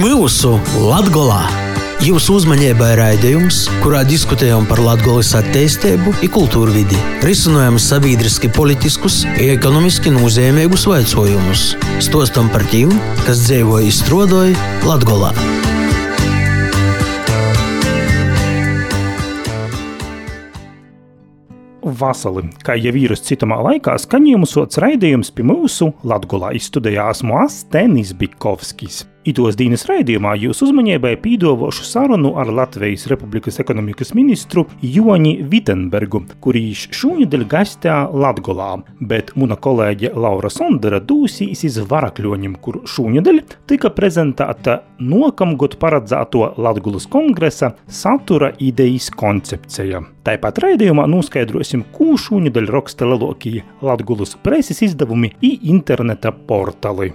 Pirmūsu 0.00 0.54
Latgolā! 0.80 1.42
Jūsu 2.00 2.38
uzmanībai 2.38 2.94
raidījums, 2.96 3.58
kurā 3.82 3.98
diskutējam 4.08 4.64
par 4.64 4.80
Latvijas 4.80 5.34
attīstību, 5.36 6.14
kultūru 6.32 6.72
vidi, 6.72 6.96
risinām 7.20 7.76
sabiedriski, 7.76 8.48
politiskus, 8.56 9.18
ekonomiski 9.36 10.08
nozīmīgus 10.14 10.86
jautājumus, 10.88 11.66
stostam 12.00 12.48
par 12.48 12.64
tiem, 12.72 12.96
kas 13.26 13.44
dzīvo 13.44 13.82
izstrādāja 13.90 14.56
Latvijā. 14.88 15.34
Vasali, 22.00 22.48
kā 22.64 22.80
jau 22.80 22.96
vīrus 22.96 23.28
citamā 23.28 23.60
laikā, 23.68 24.00
skaņojumu 24.00 24.48
sots 24.48 24.80
raidījums 24.80 25.36
pie 25.36 25.44
mūsu 25.52 25.92
Latgulā 26.08 26.56
izstudējās 26.56 27.20
Moastenis 27.28 28.16
Bikovskis. 28.16 29.09
Itos 29.28 29.52
dienas 29.52 29.82
raidījumā 29.84 30.30
jūs 30.40 30.62
uzmanībai 30.64 31.10
pīdovošu 31.20 31.84
sarunu 31.84 32.30
ar 32.40 32.48
Latvijas 32.56 33.02
Republikas 33.10 33.60
ekonomikas 33.60 34.14
ministru 34.16 34.64
Joni 34.80 35.34
Vitenbergu, 35.44 36.22
kurš 36.40 36.86
šūņadēļ 36.96 37.44
gastā 37.52 37.98
Latgolā, 38.16 38.70
bet 39.12 39.34
muna 39.36 39.60
kolēģe 39.60 40.14
Laura 40.16 40.48
Sondera 40.48 41.02
dūsīs 41.04 41.66
iz 41.68 41.76
Varakļoņiem, 41.92 42.56
kur 42.64 42.80
šūņadēļ 42.88 43.44
tika 43.68 43.92
prezentēta 43.92 44.80
nokamgot 45.04 45.76
paredzēto 45.76 46.54
Latgulas 46.56 47.04
kongresa 47.04 47.74
satura 47.92 48.54
idejas 48.56 49.12
koncepcija. 49.12 50.00
Tāpat 50.24 50.64
raidījumā 50.64 51.04
noskaidrosim, 51.12 51.90
ko 51.92 52.14
šūņadēļ 52.16 52.72
raksta 52.72 53.12
lelokie 53.12 53.58
Latgulas 53.84 54.38
preses 54.40 54.80
izdevumi 54.88 55.36
i 55.44 55.58
interneta 55.68 56.32
portali. 56.32 57.12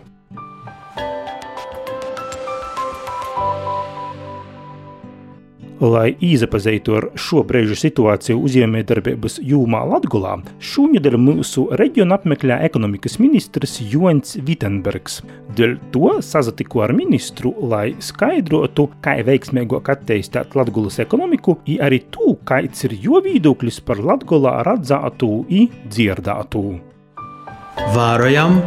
Lai 5.84 6.14
iepazītu 6.24 6.94
ar 6.96 7.06
šo 7.20 7.42
brīžu 7.44 7.76
situāciju 7.76 8.40
uzņēmējdarbības 8.48 9.42
jūmā 9.44 9.82
Latvijā, 9.92 10.38
šonadēļ 10.64 11.18
mūsu 11.20 11.66
reģionu 11.76 12.16
apmeklē 12.16 12.62
ekonomikas 12.64 13.18
ministrs 13.20 13.82
Jons 13.92 14.38
Vitsenbergs. 14.48 15.20
Dēļ 15.58 15.74
to 15.92 16.14
sazatiku 16.24 16.86
ar 16.86 16.94
ministru, 16.96 17.52
lai 17.68 17.90
skaidrotu, 18.00 18.88
kā 19.04 19.18
veiksmīgāk 19.28 19.92
attīstīt 19.98 20.56
Latvijas 20.56 21.02
ekonomiku, 21.04 21.58
un 21.68 21.82
arī 21.84 22.00
to, 22.08 22.38
kāds 22.48 22.88
ir 22.88 22.96
jo 23.04 23.20
viedoklis 23.26 23.82
par 23.84 24.00
Latvijā 24.00 24.62
redzētu 24.70 25.32
un 25.44 25.68
dzirdētu. 25.92 26.64
Vārojam, 27.92 28.62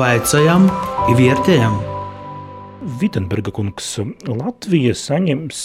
vaicājam, 0.00 0.70
vērtējam! 1.12 1.95
Vitsenberga 2.86 3.50
kungs, 3.50 3.96
Latvija 4.30 4.92
saņems 4.94 5.58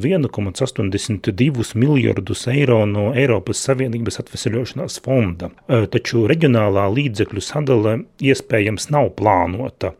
1,82 0.00 1.76
miljardus 1.76 2.46
eiro 2.48 2.78
no 2.88 3.10
Eiropas 3.12 3.60
Savienības 3.66 4.16
atvesļošanās 4.22 4.96
fonda, 5.04 5.50
taču 5.92 6.24
reģionālā 6.30 6.86
līdzekļu 6.94 7.44
sadale 7.44 7.94
iespējams 8.24 8.88
nav 8.96 9.12
plānota. 9.20 9.92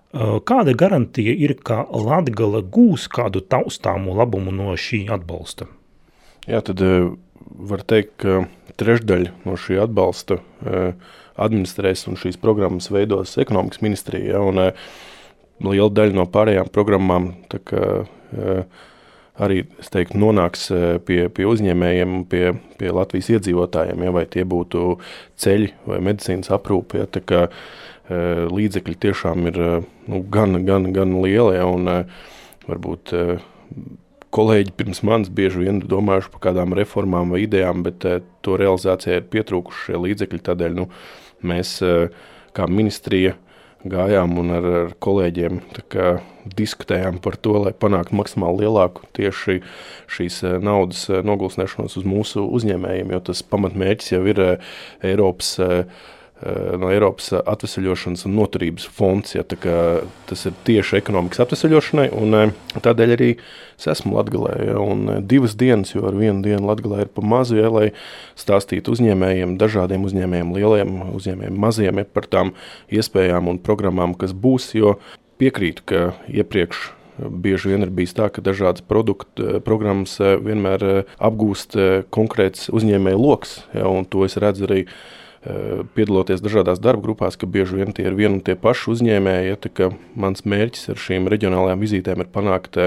Kāda 0.49 0.73
garantija 0.81 1.37
ir, 1.37 1.53
ka 1.61 1.85
Latgala 1.93 2.65
gūs 2.65 3.11
kādu 3.13 3.45
taustāmu 3.45 4.17
labumu 4.17 4.55
no 4.55 4.73
šī 4.73 5.05
atbalsta? 5.13 5.69
Jā, 6.49 6.65
tad 6.65 6.81
var 7.45 7.85
teikt, 7.85 8.17
ka 8.25 8.49
trešdaļa 8.81 9.31
no 9.45 9.61
šī 9.61 9.85
atbalsta 9.85 10.41
administrēs 11.35 12.09
un 12.09 12.17
šīs 12.17 12.41
programmas 12.41 12.89
veidos 12.95 13.37
ekonomikas 13.43 13.85
ministrija. 13.85 14.39
Ja, 14.39 14.41
un, 14.41 14.73
liela 15.63 15.91
daļa 15.93 16.17
no 16.17 16.27
pārējām 16.31 16.71
programmām 16.75 17.31
kā, 17.53 17.85
arī 19.45 19.63
teiktu, 19.93 20.19
nonāks 20.23 20.69
pie, 21.07 21.25
pie 21.35 21.47
uzņēmējiem, 21.51 22.21
pie, 22.31 22.45
pie 22.79 22.93
Latvijas 22.95 23.33
iedzīvotājiem, 23.37 24.05
ja, 24.07 24.15
vai 24.15 24.25
tie 24.31 24.45
būtu 24.47 24.99
ceļi 25.43 25.73
vai 25.91 25.99
medicīnas 26.11 26.53
aprūpe. 26.55 27.03
Ja, 27.03 27.09
kā, 27.11 27.49
līdzekļi 28.55 28.97
tiešām 29.01 29.47
ir 29.49 29.61
nu, 30.11 30.23
gan, 30.31 30.59
gan, 30.67 30.91
gan 30.93 31.19
lieli. 31.25 31.57
Ja, 31.57 31.67
un, 31.71 31.89
varbūt 32.69 33.15
kolēģi 34.35 34.75
pirms 34.77 35.03
manis 35.07 35.31
bieži 35.33 35.63
vien 35.63 35.81
domājuši 35.81 36.33
par 36.35 36.43
kādām 36.49 36.75
reformām 36.77 37.33
vai 37.35 37.45
idejām, 37.45 37.85
bet 37.87 38.05
to 38.45 38.59
realizācijai 38.61 39.21
ir 39.21 39.31
pietrūkuši 39.33 39.89
šie 39.89 40.01
līdzekļi. 40.05 40.43
Tādēļ 40.49 40.77
nu, 40.81 40.89
mēs, 41.47 41.79
kā 42.57 42.69
ministrija, 42.71 43.37
gājām 43.91 44.39
un 44.41 44.53
ar, 44.57 44.69
ar 44.81 44.95
kolēģiem 45.05 45.61
kā, 45.93 46.15
diskutējām 46.59 47.21
par 47.25 47.37
to, 47.41 47.57
lai 47.67 47.73
panāktu 47.77 48.17
maksimāli 48.19 48.65
lielāku 48.65 49.07
tieši 49.17 49.61
šīs 50.13 50.41
eh, 50.45 50.57
naudas 50.65 51.07
eh, 51.11 51.23
nogulsnēšanos 51.27 51.99
uz 52.01 52.09
mūsu 52.09 52.45
uzņēmējiem, 52.59 53.15
jo 53.15 53.23
tas 53.31 53.45
pamatmērķis 53.55 54.15
jau 54.17 54.25
ir 54.31 54.43
eh, 54.45 54.75
Eiropas 55.13 55.55
Eh, 55.65 55.85
no 56.79 56.91
Eiropas 56.93 57.31
atvesļošanas 57.41 58.27
un 58.29 58.35
noturības 58.37 58.87
fonds. 58.93 59.35
Ja, 59.37 59.45
tas 60.29 60.45
ir 60.49 60.57
tieši 60.67 60.99
ekonomikas 61.01 61.41
atvesļošanai, 61.45 62.09
un 62.21 62.37
eh, 62.39 62.53
tādēļ 62.85 63.15
arī 63.17 63.31
es 63.79 63.89
esmu 63.95 64.19
Latvijā. 64.19 64.57
Ja, 64.69 64.83
eh, 65.15 65.23
divas 65.35 65.57
dienas, 65.61 65.95
jo 65.95 66.05
ar 66.09 66.19
vienu 66.19 66.45
dienu 66.45 66.69
Latvijā 66.69 67.07
ir 67.07 67.13
pa 67.15 67.25
mazu, 67.25 67.57
ja, 67.61 67.71
lai 67.73 67.87
stāstītu 68.41 68.93
uzņēmējiem, 68.97 69.57
dažādiem 69.61 70.05
uzņēmējiem, 70.09 70.53
lieliem 70.59 70.99
uzņēmējiem, 71.15 71.63
maziem 71.67 72.03
ja, 72.03 72.09
par 72.17 72.29
tām 72.29 72.53
iespējām 72.93 73.49
un 73.53 73.63
programmām, 73.65 74.17
kas 74.19 74.37
būs. 74.37 74.75
Jo 74.77 74.99
piekrītu, 75.41 75.89
ka 75.89 76.05
iepriekš 76.29 76.91
Bieži 77.15 77.69
vien 77.71 77.85
ir 77.85 77.93
bijis 77.95 78.11
tā, 78.19 78.25
ka 78.27 78.43
dažādas 78.43 78.83
produktu 78.83 79.61
programmas 79.63 80.17
vienmēr 80.19 81.05
apgūst 81.23 81.77
konkrēts 82.11 82.67
uzņēmēju 82.75 83.21
lokus, 83.23 83.61
ja, 83.71 83.85
un 83.87 84.03
to 84.11 84.25
es 84.27 84.35
redzu 84.43 84.67
arī 84.67 84.81
Eh, 84.83 85.23
piedaloties 85.95 86.41
dažādās 86.41 86.81
darba 86.81 87.05
grupās, 87.09 87.37
ka 87.37 87.49
bieži 87.51 87.81
vien 87.81 87.93
tie 87.93 88.07
ir 88.09 88.17
vieni 88.17 88.39
un 88.39 88.43
tie 88.45 88.57
paši 88.57 88.91
uzņēmēji. 88.95 89.53
Ja, 89.53 89.91
mans 90.17 90.45
mērķis 90.49 90.91
ar 90.95 91.01
šīm 91.01 91.29
reģionālajām 91.33 91.85
vizītēm 91.85 92.25
ir 92.25 92.31
panākt, 92.33 92.79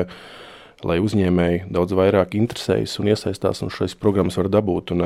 lai 0.85 0.97
uzņēmēji 1.01 1.63
daudz 1.73 1.95
vairāk 1.97 2.35
interesējas 2.37 2.97
un 3.01 3.11
iesaistās 3.13 3.63
un 3.65 3.73
šīs 3.73 3.97
programmas 4.01 4.37
var 4.41 4.49
dabūt. 4.53 4.93
Un, 4.95 5.05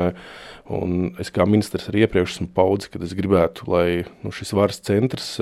un 0.72 0.98
es 1.20 1.32
kā 1.32 1.46
ministrs 1.48 1.90
arī 1.92 2.06
iepriekš 2.06 2.38
esmu 2.38 2.50
paudis, 2.56 2.88
ka 2.92 3.00
es 3.04 3.16
gribētu, 3.16 3.68
lai 3.72 3.86
nu, 4.24 4.32
šis 4.32 4.54
varas 4.56 4.80
centrs 4.84 5.34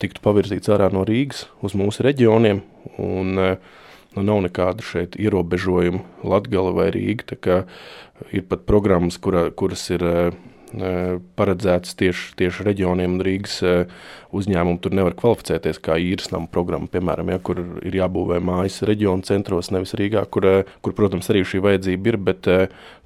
tiktu 0.00 0.20
pavirzīts 0.24 0.72
ārā 0.72 0.90
no 0.92 1.04
Rīgas 1.08 1.46
uz 1.64 1.76
mūsu 1.76 2.04
reģioniem. 2.04 2.64
Un, 3.00 3.36
nu, 3.36 4.24
nav 4.24 4.40
nekādu 4.46 4.84
šeit 4.84 5.16
ierobežojumu 5.20 6.00
Latvijā 6.24 6.64
vai 6.72 6.90
Rīgā. 6.94 7.62
Ir 8.32 8.44
pat 8.48 8.64
programmas, 8.68 9.18
kura, 9.20 9.50
kuras 9.52 9.82
ir 9.92 10.04
paredzētas 11.38 11.94
tieši, 11.98 12.32
tieši 12.40 12.66
reģioniem 12.66 13.16
un 13.16 13.22
Rīgas 13.24 13.60
uzņēmumu. 14.36 14.80
Tur 14.82 14.96
nevar 14.98 15.14
kvalificēties 15.18 15.78
kā 15.84 15.98
īres 16.02 16.32
nama 16.32 16.50
programma, 16.50 16.90
piemēram, 16.90 17.30
ja, 17.32 17.38
kur 17.38 17.62
ir 17.86 17.98
jābūvē 18.00 18.40
mājas 18.44 18.82
reģionu 18.88 19.26
centros, 19.26 19.70
nevis 19.74 19.94
Rīgā, 19.98 20.26
kur, 20.30 20.48
kur 20.82 20.96
protams, 20.98 21.30
arī 21.32 21.44
šī 21.46 21.62
vajadzība 21.64 22.12
ir. 22.12 22.20
Bet, 22.26 22.50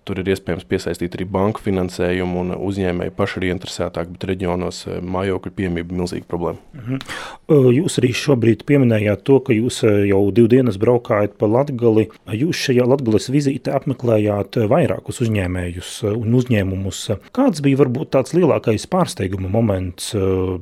Tur 0.09 0.21
ir 0.23 0.31
iespējams 0.33 0.65
piesaistīt 0.69 1.15
arī 1.17 1.27
banku 1.29 1.61
finansējumu, 1.63 2.45
un 2.45 2.55
uzņēmēji 2.57 3.13
paši 3.17 3.41
ir 3.41 3.47
interesētāki, 3.51 4.15
bet 4.17 4.27
reģionos 4.31 4.83
mājokļu 5.05 5.53
piemība 5.59 5.93
ir 5.93 6.01
milzīga 6.01 6.27
problēma. 6.31 6.59
Mhm. 6.75 7.03
Jūs 7.77 7.99
arī 8.01 8.13
šobrīd 8.17 8.65
pieminējāt 8.69 9.25
to, 9.29 9.41
ka 9.45 9.57
jūs 9.57 9.83
jau 9.85 10.23
divu 10.35 10.51
dienas 10.53 10.79
braukājat 10.81 11.37
pa 11.41 11.49
Latgali. 11.51 12.09
Jūs 12.41 12.65
šajā 12.69 12.87
Latgales 12.89 13.29
vizītē 13.33 13.75
apmeklējāt 13.77 14.61
vairākus 14.71 15.21
uzņēmējus 15.27 15.93
un 16.15 16.39
uzņēmumus. 16.41 17.03
Kāds 17.37 17.63
bija 17.65 17.83
varbūt 17.83 18.15
tāds 18.17 18.35
lielākais 18.37 18.89
pārsteiguma 18.91 19.53
moments? 19.53 20.15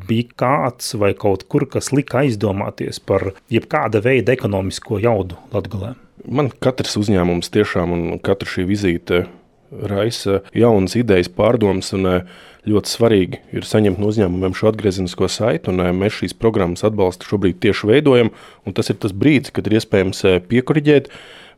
Bija 0.09 0.35
kāds 0.45 0.97
vai 0.99 1.15
kaut 1.19 1.47
kur, 1.49 1.69
kas 1.71 1.93
lika 1.95 2.25
aizdomāties 2.25 3.01
par 3.01 3.31
jebkāda 3.53 4.03
veida 4.05 4.35
ekonomisko 4.35 5.01
jaudu 5.05 5.39
Latgalē? 5.55 5.95
Man 6.27 6.51
katrs 6.65 6.97
uzņēmums 6.99 7.53
tiešām 7.55 7.93
un 7.95 8.07
katra 8.25 8.49
šī 8.49 8.65
vizīte 8.69 9.27
raisa 9.71 10.41
jaunas 10.57 10.97
idejas, 10.99 11.29
pārdomas. 11.29 11.93
Eh, 11.95 12.23
ļoti 12.69 12.91
svarīgi 12.91 13.39
ir 13.57 13.65
saņemt 13.65 14.01
no 14.01 14.11
uzņēmumiem 14.11 14.55
šo 14.57 14.69
atgriezenisko 14.73 15.29
saiti, 15.33 15.71
un 15.73 15.85
eh, 15.85 15.93
mēs 15.95 16.19
šīs 16.21 16.37
programmas 16.37 16.85
atbalstu 16.85 17.29
šobrīd 17.31 17.61
tieši 17.63 17.93
veidojam. 17.93 18.33
Tas 18.75 18.91
ir 18.91 18.99
tas 19.01 19.15
brīdis, 19.15 19.53
kad 19.55 19.69
ir 19.69 19.79
iespējams 19.79 20.25
eh, 20.29 20.41
piekuriģēt, 20.51 21.09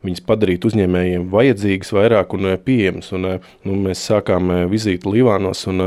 viņas 0.05 0.23
padarīt 0.27 0.65
uzņēmējiem 0.67 1.27
vajadzīgas 1.31 1.93
vairāk 1.93 2.37
un 2.37 2.53
pieejamas. 2.65 3.11
Nu, 3.13 3.75
mēs 3.85 4.01
sākām 4.07 4.49
vizīti 4.71 5.11
Līvānos, 5.11 5.67
un 5.69 5.83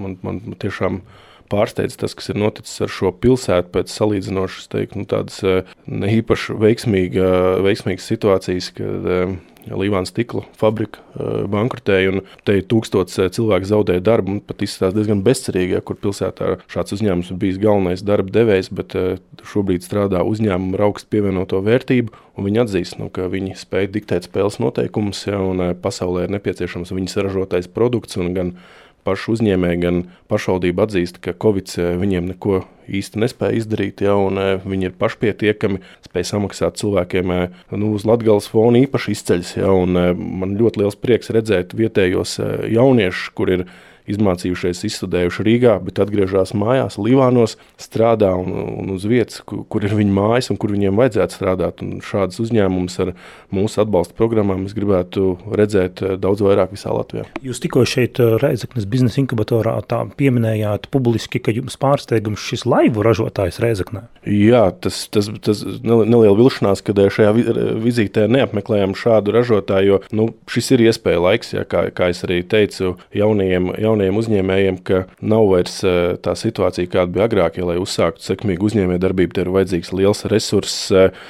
man, 0.00 0.16
man 0.26 0.40
tiešām 0.58 0.98
ir 0.98 1.22
pārsteidz 1.52 1.98
tas, 2.00 2.14
kas 2.16 2.30
ir 2.32 2.38
noticis 2.40 2.84
ar 2.84 2.92
šo 2.92 3.12
pilsētu 3.24 3.72
pēc 3.74 3.92
salīdzinošas, 3.94 4.68
teiktu, 4.72 5.02
nu, 5.02 5.08
tādas 5.10 5.40
eh, 5.46 5.74
ne 5.90 6.12
īpaši 6.20 6.58
veiksmīga, 6.60 7.32
veiksmīgas 7.64 8.08
situācijas, 8.12 8.70
kad 8.78 9.10
eh, 9.16 9.34
Līvāna 9.64 10.04
stikla 10.04 10.42
fabrika 10.60 11.00
bankrotēja, 11.48 12.10
un 12.12 12.18
te 12.44 12.58
tūkstots 12.68 13.16
cilvēku 13.32 13.68
zaudēja 13.70 14.02
darbu. 14.04 14.36
Pat 14.44 14.60
izskatās 14.66 14.92
diezgan 14.96 15.22
bezcerīgi, 15.24 15.78
ja, 15.78 15.80
kur 15.80 15.96
pilsētā 16.00 16.58
šāds 16.72 16.98
uzņēmums 16.98 17.30
ir 17.32 17.40
bijis 17.40 17.60
galvenais 17.62 18.04
darba 18.04 18.34
devējs, 18.34 18.68
bet 18.76 18.96
šobrīd 19.54 19.86
strādā 19.86 20.20
uzņēmuma 20.28 20.76
ar 20.76 20.86
augstu 20.90 21.08
pievienoto 21.16 21.62
vērtību. 21.64 22.12
Viņi 22.44 22.64
atzīst, 22.64 22.98
nu, 23.00 23.08
ka 23.14 23.30
viņi 23.32 23.56
spēj 23.56 23.88
diktēt 23.94 24.28
spēles 24.28 24.60
noteikumus, 24.60 25.24
ja, 25.30 25.40
un 25.40 25.70
pasaulē 25.80 26.26
ir 26.26 26.36
nepieciešams 26.36 26.92
viņas 26.92 27.20
ražotais 27.24 27.70
produkts. 27.70 28.20
Gan 28.36 28.56
paši 29.04 29.30
uzņēmēji, 29.34 29.80
gan 29.82 30.00
pašvaldība 30.32 30.86
atzīst, 30.86 31.20
ka 31.24 31.36
Covid 31.40 31.74
viņiem 32.00 32.30
neko 32.32 32.62
īsti 32.84 33.20
nespēja 33.22 33.58
izdarīt, 33.60 34.02
ja, 34.04 34.16
un 34.20 34.40
e, 34.40 34.46
viņi 34.64 34.90
ir 34.90 34.96
pašpietiekami, 35.00 35.80
spēj 36.04 36.26
samaksāt 36.28 36.76
cilvēkiem 36.80 37.32
e, 37.32 37.40
nu, 37.76 37.94
uz 37.96 38.04
Latvijas 38.08 38.50
fona 38.52 38.82
īpaši 38.84 39.14
izceļas. 39.16 39.54
Ja, 39.60 39.72
un, 39.72 39.96
man 40.40 40.56
ļoti 40.60 40.82
liels 40.82 40.98
prieks 41.00 41.32
redzēt 41.34 41.76
vietējos 41.78 42.36
jauniešus, 42.74 43.32
kur 43.36 43.52
ir 43.56 43.66
izmācījušies, 44.10 44.84
izstudējuši 44.88 45.44
Rīgā, 45.46 45.74
bet 45.84 46.00
atgriežas 46.02 46.52
mājās, 46.56 46.98
Līvānos, 47.00 47.56
strādā 47.80 48.32
un, 48.36 48.52
un 48.52 48.92
uz 48.94 49.06
vietas, 49.08 49.40
kur, 49.46 49.64
kur 49.70 49.84
ir 49.86 49.94
viņa 49.96 50.14
mājas 50.14 50.50
un 50.52 50.58
kur 50.60 50.74
viņiem 50.74 50.98
vajadzētu 51.00 51.38
strādāt. 51.38 51.80
Un 51.84 52.02
šādas 52.04 52.40
uzņēmumus 52.44 52.98
ar 53.04 53.14
mūsu 53.54 53.80
atbalsta 53.82 54.16
programmām 54.18 54.66
es 54.68 54.76
gribētu 54.76 55.34
redzēt 55.56 56.02
eh, 56.04 56.16
daudz 56.20 56.44
vairāk 56.44 56.74
visā 56.74 56.92
Latvijā. 56.94 57.26
Jūs 57.44 57.62
tikko 57.64 57.86
šeit 57.88 58.20
eh, 58.22 58.36
Reizeknas 58.42 58.88
biznesa 58.90 59.22
inkubatorā 59.22 59.78
pieminējāt 60.18 60.90
publiski, 60.92 61.40
ka 61.42 61.54
jums 61.54 61.78
pārsteigums 61.80 62.44
šis 62.44 62.66
laivu 62.68 63.04
ražotājs 63.04 63.60
Reizeknē. 63.64 64.04
Jā, 64.28 64.66
tas, 64.84 65.04
tas, 65.12 65.28
tas 65.44 65.64
neliela 65.84 66.36
vilšanās, 66.38 66.84
kad 66.84 67.00
eh, 67.00 67.10
šajā 67.14 67.32
vizītē 67.84 68.28
neapmeklējām 68.32 68.96
šādu 68.98 69.34
ražotāju, 69.34 69.94
jo 69.94 70.00
nu, 70.16 70.28
šis 70.50 70.74
ir 70.76 70.86
iespēja 70.88 71.24
laiks, 71.24 71.54
ja, 71.56 71.64
kā, 71.68 71.86
kā 71.94 72.10
es 72.12 72.24
arī 72.26 72.42
teicu, 72.48 72.94
jaunajiem, 73.16 73.72
jaunajiem 73.80 73.93
jauniem 73.94 74.18
uzņēmējiem, 74.18 74.80
ka 74.86 75.04
nav 75.22 75.46
vairs 75.52 75.78
eh, 75.86 76.16
tā 76.22 76.34
situācija, 76.38 76.90
kāda 76.90 77.12
bija 77.14 77.28
agrāk. 77.28 77.58
Ja, 77.58 77.68
lai 77.70 77.78
uzsāktu 77.82 78.24
sekmīgu 78.24 78.68
uzņēmējdarbību, 78.68 79.34
tev 79.34 79.46
ir 79.46 79.54
vajadzīgs 79.54 79.92
liels 79.94 80.24
resurss 80.30 80.90
eh, 80.94 81.24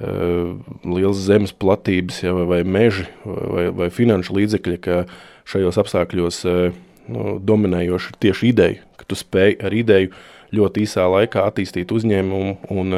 liels 0.00 1.20
zemes 1.26 1.52
platības, 1.52 2.22
ja, 2.24 2.32
vai, 2.36 2.46
vai 2.48 2.60
meži, 2.64 3.06
vai, 3.24 3.66
vai 3.76 3.90
finanšu 3.92 4.36
līdzekļi, 4.38 4.78
ka 4.84 5.02
šajos 5.50 5.80
apstākļos 5.82 6.42
eh, 6.48 6.80
nu, 7.10 7.36
dominējoši 7.40 8.12
ir 8.12 8.18
tieši 8.26 8.50
ideja, 8.52 8.88
ka 9.00 9.08
tu 9.08 9.18
spēj 9.18 9.58
ar 9.64 9.76
ideju 9.76 10.12
ļoti 10.56 10.84
īsā 10.84 11.06
laikā 11.06 11.44
attīstīt 11.46 11.92
uzņēmumu 11.94 12.74
un 12.74 12.96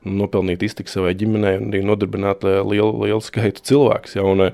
nopelnīt 0.00 0.62
iztiku 0.64 0.90
savai 0.90 1.12
ģimenei 1.18 1.58
un 1.60 1.68
arī 1.68 1.82
nodarbināt 1.84 2.42
lielu, 2.42 3.04
lielu 3.04 3.20
skaitu 3.22 3.62
cilvēku. 3.68 4.10
Ja, 4.16 4.24
un 4.26 4.48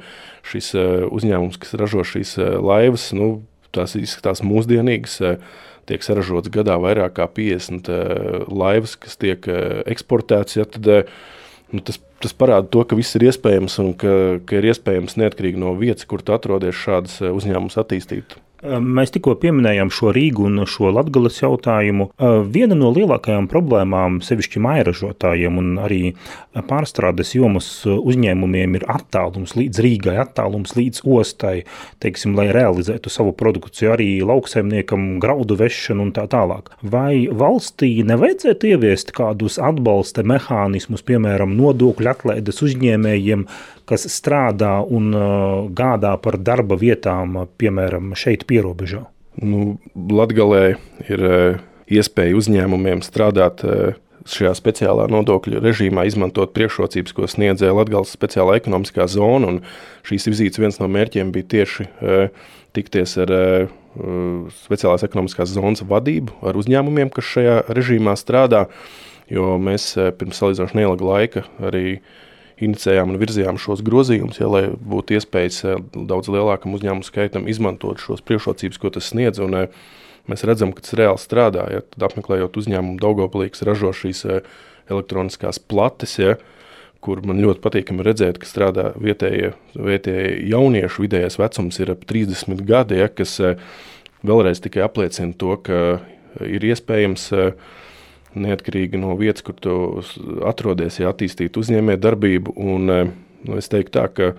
šis 0.45 0.73
uzņēmums, 0.77 1.61
kas 1.63 1.77
ražo 1.79 2.03
šīs 2.05 2.35
laivas, 2.67 3.13
nu, 3.17 3.47
tās 3.75 3.97
izskatās 3.99 4.43
mūsdienīgas. 4.47 5.17
Eh, 5.25 5.39
tiek 5.87 6.03
saražots 6.03 6.51
gadā 6.51 6.77
vairāk 6.83 7.17
kā 7.19 7.29
50 7.31 7.91
eh, 7.93 8.47
laivas, 8.51 8.97
kas 9.01 9.19
tiek 9.23 9.47
eh, 9.51 9.83
eksportētas. 9.93 10.59
Ja, 10.59 10.67
tad, 10.69 11.13
nu, 11.73 11.83
tas, 11.87 12.01
tas 12.23 12.35
parāda 12.37 12.69
to, 12.73 12.83
ka 12.89 12.99
viss 12.99 13.19
ir 13.19 13.29
iespējams 13.29 13.79
un 13.85 13.93
ka, 13.99 14.17
ka 14.47 14.59
ir 14.59 14.71
iespējams 14.73 15.19
neatkarīgi 15.21 15.63
no 15.63 15.77
vietas, 15.79 16.09
kur 16.09 16.25
tu 16.25 16.35
atrodies, 16.37 16.79
šādas 16.87 17.21
uzņēmumus 17.31 17.79
attīstīt. 17.83 18.39
Mēs 18.67 19.13
tikko 19.15 19.37
pieminējām 19.39 19.91
šo 19.95 20.11
Rīgu 20.17 20.47
un 20.49 20.65
šo 20.67 20.91
Latvijas 20.95 21.39
jautājumu. 21.43 22.09
Viena 22.53 22.75
no 22.79 22.91
lielākajām 22.95 23.47
problēmām, 23.51 24.19
sevišķi 24.25 24.63
mairažotājiem 24.65 25.61
un 25.61 25.69
arī 25.83 26.01
pārstrādes 26.67 27.35
jomas 27.37 27.69
uzņēmumiem, 27.87 28.79
ir 28.79 28.87
attālums 28.91 29.55
līdz 29.59 29.83
Rīgai, 29.85 30.17
attālums 30.23 30.75
līdz 30.79 31.05
ostai, 31.05 31.55
teiksim, 32.03 32.35
lai 32.39 32.49
realizētu 32.57 33.13
savu 33.13 33.37
produkciju, 33.39 33.93
arī 33.95 34.09
lauksaimniekam 34.27 35.17
graudu 35.23 35.59
vešanu 35.61 36.09
un 36.09 36.13
tā 36.17 36.27
tālāk. 36.33 36.73
Vai 36.83 37.29
valstī 37.31 37.93
nevajadzētu 38.09 38.73
ieviest 38.73 39.15
kādus 39.17 39.61
atbalsta 39.63 40.27
mehānismus, 40.27 41.07
piemēram, 41.07 41.55
nodokļu 41.61 42.13
atlaides 42.17 42.63
uzņēmējiem, 42.67 43.47
kas 43.87 44.09
strādā 44.11 44.81
un 44.83 45.13
gādā 45.79 46.17
par 46.19 46.41
darba 46.43 46.75
vietām, 46.81 47.45
piemēram, 47.61 48.17
šeit 48.19 48.43
pierobežā? 48.57 49.05
Nu, 49.37 49.77
Latgalē 49.93 50.65
ir 51.05 51.23
uh, 51.29 51.63
iespēja 51.93 52.37
uzņēmumiem 52.41 53.05
strādāt 53.05 53.63
uh, 53.69 53.95
šajā 54.27 54.55
speciālā 54.59 55.07
nodokļu 55.13 55.61
režīmā, 55.63 56.07
izmantot 56.09 56.55
priekšrocības, 56.57 57.15
ko 57.15 57.29
sniedzēja 57.31 57.77
Latvijas 57.77 58.17
speciālā 58.17 58.57
ekonomiskā 58.59 59.07
zona. 59.13 59.61
Šīs 60.09 60.27
vizītes 60.33 60.59
viens 60.59 60.81
no 60.81 60.89
mērķiem 60.91 61.31
bija 61.35 61.47
tieši 61.53 61.87
tikties 62.75 63.15
ar 63.23 63.31
speciālās 64.65 65.07
ekonomiskās 65.07 65.55
zonas 65.55 65.85
vadību, 65.87 66.41
ar 66.43 66.59
uzņēmumiem, 66.59 67.13
kas 67.15 67.31
šajā 67.37 67.57
režīmā 67.71 68.17
strādā. 68.19 68.67
Jo 69.31 69.55
mēs 69.63 69.93
pirms 70.19 70.43
salīdzinoši 70.43 70.81
neilga 70.81 71.07
laika 71.07 71.47
arī 71.63 71.87
uh, 72.01 72.26
inicējām 72.63 73.13
un 73.13 73.21
virzījām 73.21 73.61
šos 73.61 73.83
grozījumus, 73.85 74.41
ja, 74.41 74.49
lai 74.49 74.65
būtu 74.73 75.19
iespējas 75.19 75.61
eh, 75.69 75.79
daudz 76.09 76.31
lielākam 76.33 76.77
uzņēmumu 76.77 77.05
skaitam 77.07 77.49
izmantot 77.51 78.01
šos 78.01 78.25
priekšrocības, 78.25 78.81
ko 78.81 78.93
tas 78.95 79.11
sniedz. 79.13 79.43
Un, 79.45 79.57
eh, 79.61 79.87
mēs 80.31 80.45
redzam, 80.49 80.73
ka 80.75 80.85
tas 80.85 80.97
reāli 80.99 81.23
strādā. 81.23 81.69
Ja, 81.73 81.85
tad 81.85 82.09
apmeklējot 82.09 82.57
uzņēmumu 82.63 83.01
Daugoplīks 83.03 83.65
ražo 83.69 83.93
šīs 83.97 84.25
eh, 84.31 84.53
elektroniskās 84.89 85.61
plates. 85.61 86.17
Ja, 86.23 86.39
kur 87.05 87.21
man 87.29 87.43
ļoti 87.45 87.63
patīkami 87.63 88.05
redzēt, 88.07 88.41
ka 88.43 88.49
strādā 88.49 88.91
vietējie, 88.99 89.53
vietējie 89.77 90.31
jaunieši. 90.51 91.03
Vidējais 91.05 91.37
vecums 91.39 91.81
ir 91.85 91.93
ap 91.93 92.07
30 92.09 92.65
gadi, 92.67 93.03
ja, 93.03 93.11
kas 93.13 93.37
vēlreiz 94.27 94.63
tikai 94.65 94.83
apliecina 94.83 95.37
to, 95.39 95.55
ka 95.63 95.83
ir 96.43 96.65
iespējams 96.67 97.29
uh, 97.37 97.53
neatkarīgi 98.45 99.01
no 99.01 99.17
vietas, 99.19 99.45
kur 99.47 99.57
tu 99.61 99.75
atrodies, 100.47 101.01
ja 101.01 101.13
attīstīt 101.13 101.59
uzņēmējdarbību. 101.61 102.57
Un, 102.61 102.93
e, 102.93 103.01
nu, 103.49 103.59
es 103.61 103.71
teiktu 103.73 103.97
tā, 103.99 104.07
ka 104.13 104.33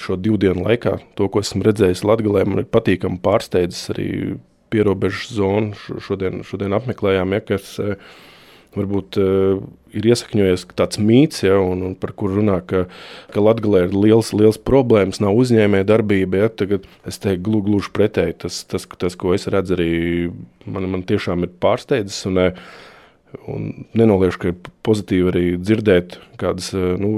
šo 0.00 0.18
divu 0.20 0.38
dienu 0.40 0.66
laikā 0.66 0.98
to, 1.16 1.30
ko 1.32 1.42
esmu 1.44 1.64
redzējis 1.66 2.04
Latvijā, 2.06 2.44
man 2.48 2.64
ir 2.64 2.70
patīkami 2.70 3.22
pārsteidzis 3.24 3.92
arī 3.94 4.10
pierobežu 4.72 5.36
zonu. 5.38 6.00
Šodien, 6.04 6.42
šodien 6.46 6.74
apmeklējām, 6.76 7.36
ja, 7.36 7.44
kas 7.52 7.76
e, 7.82 7.96
varbūt 8.76 9.18
uh, 9.20 9.60
ir 9.96 10.08
iesakņojies 10.10 10.66
tāds 10.76 11.00
mīts, 11.00 11.42
ja, 11.46 11.56
un, 11.62 11.82
un 11.88 11.94
par 11.98 12.12
kuru 12.18 12.40
runā, 12.40 12.58
ka, 12.68 12.84
ka 13.32 13.42
Latvijā 13.42 13.86
ir 13.86 13.94
liels, 13.96 14.32
liels 14.36 14.58
problēmas, 14.60 15.20
nav 15.22 15.38
uzņēmēja 15.40 15.88
darbība. 15.88 16.42
Ja, 16.44 16.50
tagad 16.52 16.84
es 17.08 17.20
teiktu, 17.22 17.44
gluži, 17.46 17.66
gluži 17.70 17.94
pretēji. 17.96 18.36
Tas, 18.44 18.60
tas, 18.68 18.88
tas, 19.00 19.16
ko 19.18 19.32
es 19.36 19.48
redzu, 19.52 19.78
arī 19.78 19.92
man, 20.68 20.90
man 20.92 21.06
tiešām 21.08 21.46
ir 21.46 21.54
pārsteidzis. 21.62 22.20
Un, 22.30 22.42
Un 23.50 23.68
nenolieku, 23.96 24.38
ka 24.40 24.50
ir 24.50 24.72
pozitīvi 24.86 25.30
arī 25.30 25.44
dzirdēt 25.60 26.18
kādas 26.40 26.72
eh, 26.76 26.88
nu, 27.00 27.10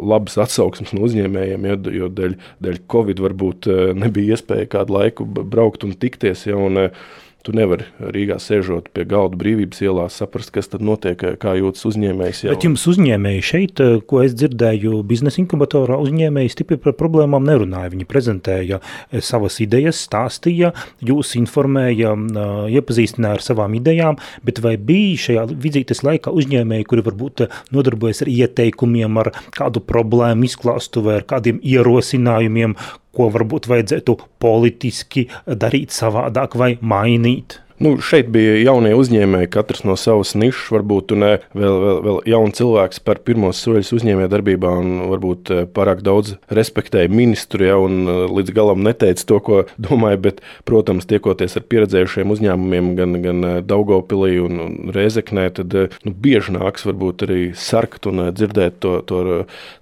labas 0.00 0.38
atsauksmes 0.40 0.94
no 0.96 1.04
uzņēmējiem, 1.06 1.68
ja, 1.70 1.78
jo 1.98 2.10
dēļ, 2.12 2.36
dēļ 2.64 2.82
Covid 2.92 3.22
varbūt 3.24 3.70
eh, 3.70 3.80
nebija 3.98 4.36
iespēja 4.36 4.70
kādu 4.76 4.98
laiku 4.98 5.26
braukt 5.28 5.86
un 5.86 5.96
tikties. 5.98 6.46
Ja, 6.50 6.58
un, 6.60 6.88
uh, 6.88 7.08
Tu 7.48 7.54
nevari 7.56 7.86
Rīgā 7.96 8.36
sēžot 8.44 8.90
pie 8.92 9.06
galda 9.08 9.38
brīvības 9.40 9.78
ielā, 9.80 10.02
saprast, 10.12 10.50
kas 10.52 10.66
tad 10.68 10.82
notiek, 10.84 11.22
kā 11.40 11.54
jūtas 11.56 11.86
uzņēmējs. 11.88 12.42
Jau. 12.44 12.52
Bet 12.52 12.66
jums 12.66 12.82
uzņēmēji 12.92 13.44
šeit, 13.48 13.80
eh, 13.80 13.94
ko 14.04 14.20
es 14.20 14.34
dzirdēju, 14.36 14.98
biznesa 15.08 15.40
inkubatorā 15.40 15.96
uzņēmēji 15.96 16.52
stipri 16.52 16.76
par 16.76 16.92
problēmām 17.00 17.48
nerunāja. 17.48 17.94
Viņi 17.94 18.04
prezentēja 18.10 18.82
eh, 18.82 19.22
savas 19.24 19.56
idejas, 19.64 20.02
stāstīja, 20.04 20.74
jūs 21.00 21.32
informēja, 21.40 22.12
eh, 22.12 22.76
iepazīstināja 22.76 23.40
ar 23.40 23.46
savām 23.48 23.80
idejām, 23.80 24.20
bet 24.44 24.60
vai 24.60 24.76
bija 24.76 25.16
šajā 25.24 25.48
vizītes 25.56 26.04
laikā 26.04 26.28
uzņēmēji, 26.28 26.84
kuri 26.84 27.08
varbūt 27.08 27.48
nodarbojas 27.72 28.26
ar 28.26 28.34
ieteikumiem, 28.36 29.24
ar 29.24 29.32
kādu 29.56 29.80
problēmu 29.80 30.44
izklāstu 30.44 31.00
vai 31.00 31.22
ar 31.22 31.28
kādiem 31.32 31.64
ierosinājumiem, 31.64 32.76
ko 33.18 33.28
varbūt 33.34 33.66
vajadzētu 33.70 34.14
politiski 34.42 35.26
darīt 35.46 35.94
savādāk 35.94 36.54
vai 36.58 36.76
mainīt? 36.80 37.58
Nu, 37.78 37.92
šeit 38.02 38.26
bija 38.34 38.56
jaunie 38.58 38.90
uzņēmēji, 38.98 39.52
katrs 39.54 39.84
no 39.86 39.94
savas 39.94 40.32
nišas, 40.34 40.64
varbūt 40.74 41.12
ne 41.14 41.28
vēl, 41.54 41.76
vēl, 41.78 41.98
vēl 42.02 42.16
jauns 42.26 42.58
cilvēks 42.58 42.98
par 43.06 43.20
pirmos 43.22 43.60
soļus 43.62 43.92
uzņēmējdarbībā, 43.94 44.72
un 44.80 45.04
varbūt 45.12 45.52
eh, 45.54 45.60
pārāk 45.70 46.02
daudz 46.02 46.32
respektēja 46.50 47.10
ministru, 47.12 47.68
ja, 47.68 47.76
un 47.78 48.00
eh, 48.02 48.24
līdz 48.34 48.54
galam 48.56 48.82
neteica 48.82 49.22
to, 49.30 49.38
ko 49.46 49.60
domāja. 49.86 50.18
Bet, 50.24 50.40
protams, 50.66 51.06
tiekoties 51.06 51.54
ar 51.60 51.66
pieredzējušiem 51.70 52.32
uzņēmumiem, 52.34 52.88
gan, 52.98 53.14
gan 53.22 53.46
eh, 53.46 53.60
Daugopilī 53.62 54.40
un, 54.42 54.58
un 54.64 54.90
Rēzeknē, 54.96 55.46
tad 55.60 55.78
nu, 55.78 56.14
bieži 56.26 56.56
nāks 56.58 56.82
varbūt 56.88 57.28
arī 57.28 57.40
sarkt 57.54 58.10
un 58.10 58.24
dzirdēt 58.34 58.80
to, 58.82 58.96
to 59.06 59.22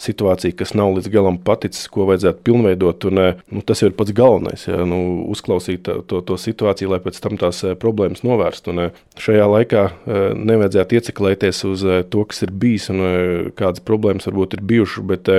situāciju, 0.05 0.59
kas 0.61 0.77
nav 0.77 0.93
līdz 0.99 1.09
galam 1.17 1.41
paticis, 1.41 1.89
ko 1.89 2.11
vajadzētu 2.13 2.45
pilnveidot. 2.45 3.09
Un, 3.09 3.25
nu, 3.41 3.65
tas 3.65 3.81
ir 3.81 3.97
pats 3.97 4.13
galvenais, 4.13 4.69
ja, 4.69 4.85
nu, 4.85 5.01
uzklausīt 5.33 5.89
to, 5.89 6.21
to 6.21 6.41
situāciju, 6.45 6.93
lai 6.93 7.01
pēc 7.01 7.25
tam 7.25 7.41
tās 7.41 7.65
problēmas 7.65 7.86
novērst. 8.27 8.71
Un 8.73 8.87
eh, 8.87 9.01
šajā 9.21 9.47
laikā 9.53 9.83
eh, 9.87 10.29
nevajadzētu 10.37 11.01
ieciklēties 11.01 11.65
uz 11.69 11.85
eh, 11.85 12.05
to, 12.11 12.25
kas 12.29 12.45
ir 12.47 12.53
bijis 12.53 12.91
un 12.93 13.03
kādas 13.59 13.85
problēmas 13.85 14.29
varbūt 14.31 14.59
ir 14.59 14.65
bijušas. 14.73 15.05
Bet, 15.07 15.33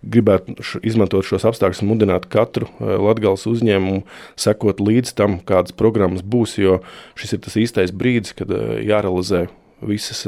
gribētu 0.00 0.54
izmantot 0.88 1.26
šos 1.28 1.44
apstākļus 1.44 1.82
mudināt 1.84 2.24
katru 2.32 2.70
Latvijas 2.80 3.42
uzņēmumu 3.50 4.06
sekot 4.32 4.78
līdz 4.80 5.12
tam, 5.12 5.34
kādas 5.44 5.76
programmas 5.76 6.24
būs, 6.24 6.54
jo 6.56 6.78
šis 7.20 7.36
ir 7.36 7.42
tas 7.44 7.58
īstais 7.60 7.92
brīdis, 7.92 8.32
kad 8.38 8.48
jārealizē 8.80 9.42
visas 9.84 10.24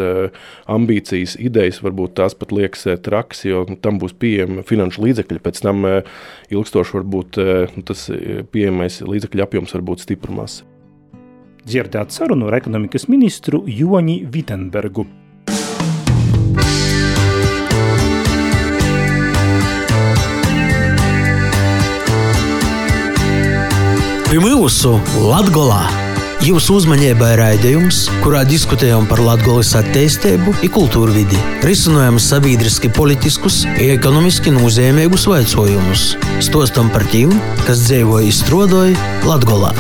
ambīcijas, 0.68 1.38
idejas, 1.40 1.80
varbūt 1.84 2.18
tās 2.20 2.36
pat 2.36 2.52
liekas 2.52 2.84
trakas, 3.04 3.46
jo 3.48 3.64
tam 3.80 4.00
būs 4.02 4.12
pieejama 4.12 4.66
finanšu 4.68 5.06
līdzekļi. 5.06 5.40
Pēc 5.40 5.62
tam 5.64 5.88
ilgstoši 5.88 6.98
varbūt 6.98 7.40
tas 7.88 8.04
pieejamais 8.52 9.00
līdzekļu 9.08 9.48
apjoms 9.48 9.72
var 9.78 9.88
būt 9.88 10.04
stiprumās. 10.04 10.60
Dzirdēt 11.62 12.10
sarunu 12.14 12.50
ar 12.50 12.58
ekonomikas 12.58 13.06
ministru 13.08 13.62
Joni 13.70 14.22
Vitenbergu. 14.26 15.06
Pie 24.32 24.40
mūsu 24.40 24.96
Latgolā 25.20 25.82
jūsu 26.42 26.78
uzmanībai 26.80 27.34
raidījums, 27.38 28.06
kurā 28.24 28.42
diskutējam 28.48 29.04
par 29.06 29.20
Latgolas 29.22 29.74
attīstību 29.78 30.54
un 30.56 30.72
kultūru 30.74 31.14
vidi, 31.14 31.38
risinājam 31.62 32.18
sabiedriski 32.18 32.90
politiskus 32.96 33.62
un 33.68 33.78
ekonomiski 33.92 34.54
nozīmīgus 34.56 35.28
jautājumus, 35.30 36.06
stostam 36.42 36.90
par 36.94 37.06
tiem, 37.12 37.34
kas 37.68 37.86
dzīvoja 37.86 38.32
izstrādāja 38.32 39.12
Latgolā. 39.28 39.70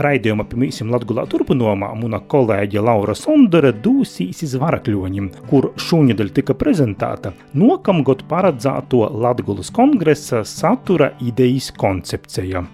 Raidījuma 0.00 0.46
pirmīsim 0.48 0.88
Latgulā 0.92 1.26
turpinājumā 1.28 1.90
muna 1.98 2.22
kolēģe 2.32 2.80
Laura 2.80 3.12
Sondere 3.18 3.72
dūsīs 3.84 4.40
iz 4.46 4.54
Varakļoņim, 4.60 5.26
kur 5.50 5.70
šūņedaļ 5.76 6.30
tika 6.38 6.56
prezentēta 6.56 7.34
nokamgod 7.60 8.24
paredzēto 8.30 9.02
Latgulas 9.12 9.68
kongresa 9.76 10.40
satura 10.48 11.10
idejas 11.20 11.68
koncepcija. 11.76 12.64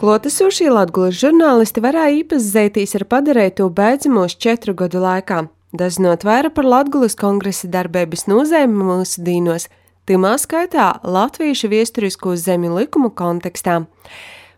Klotesošie 0.00 0.72
Latvijas 0.74 1.20
žurnālisti 1.20 1.82
varēja 1.84 2.18
iepazīties 2.24 2.96
ar 2.98 3.06
padarīto 3.06 3.68
beidzamos 3.70 4.34
četru 4.34 4.74
gadu 4.74 5.04
laikā, 5.04 5.44
dazinot 5.70 6.26
vairāk 6.26 6.56
par 6.56 6.66
Latvijas 6.66 7.14
kongresa 7.20 7.70
darbības 7.70 8.26
nozīmi 8.26 8.88
mūsu 8.90 9.22
dīnos, 9.22 9.68
timā 10.10 10.34
skaitā 10.42 10.96
latviešu 11.06 11.70
viesturisko 11.70 12.34
zemju 12.34 12.74
likumu 12.80 13.14
kontekstā. 13.14 13.84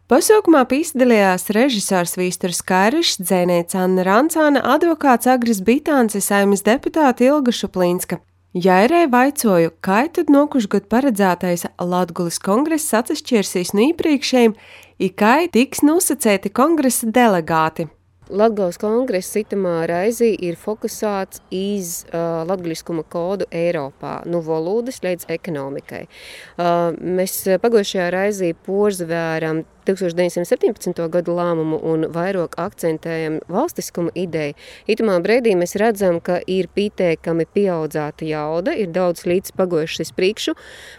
Pasaukumā 0.06 0.60
piedalījās 0.70 1.48
režisors 1.50 2.12
Vīsturs 2.14 2.60
Kairišs, 2.62 3.16
dzēnēts 3.26 3.74
Anna 3.74 4.04
Rancāna, 4.06 4.60
advokāts 4.62 5.26
Agris 5.26 5.58
Bitāns, 5.66 6.14
saimas 6.22 6.62
deputāta 6.62 7.26
Ilga 7.26 7.50
Šuplīnska. 7.50 8.20
Jairē 8.54 9.08
vaicoju, 9.10 9.74
kā 9.82 10.04
tad 10.06 10.30
nokušgad 10.30 10.86
paredzētais 10.94 11.66
Latgulis 11.82 12.38
kongress 12.38 12.94
atšķirsīs 12.94 13.74
no 13.74 13.88
iepriekšējiem, 13.88 14.54
ir 15.02 15.12
kā 15.18 15.34
tiks 15.50 15.82
nosacēti 15.82 16.54
kongresa 16.54 17.10
delegāti. 17.10 17.90
Latvijas 18.30 18.78
kongresa 18.82 19.42
itamā 19.42 19.84
raizī 19.90 20.32
ir 20.42 20.54
fokusēts 20.58 21.42
uz 21.50 21.92
uh, 22.06 22.42
latviskuma 22.46 23.02
kodu 23.10 23.46
Eiropā, 23.54 24.20
no 24.26 24.38
nu, 24.38 24.46
valodas 24.46 25.02
līdz 25.02 25.26
ekonomikai. 25.34 26.06
Uh, 26.54 26.94
mēs 26.94 27.42
pagājušajā 27.62 28.12
raizī 28.14 28.54
porzavēram 28.66 29.66
1917. 29.86 31.06
gadu 31.12 31.36
lēmumu 31.36 31.78
un 31.86 32.06
vairāk 32.12 32.56
akcentējam 32.60 33.38
valstiskumu 33.52 34.12
ideju. 34.18 34.56
Itamā 34.90 35.18
brīdī 35.24 35.54
mēs 35.58 35.76
redzam, 35.80 36.18
ka 36.20 36.40
ir 36.50 36.68
pieteikami 36.74 37.46
pieaudzēta 37.56 38.26
jauda, 38.28 38.74
ir 38.74 38.90
daudz 38.94 39.26
līdz 39.28 39.54
pagojušas 39.56 40.12
priekšu. 40.16 40.56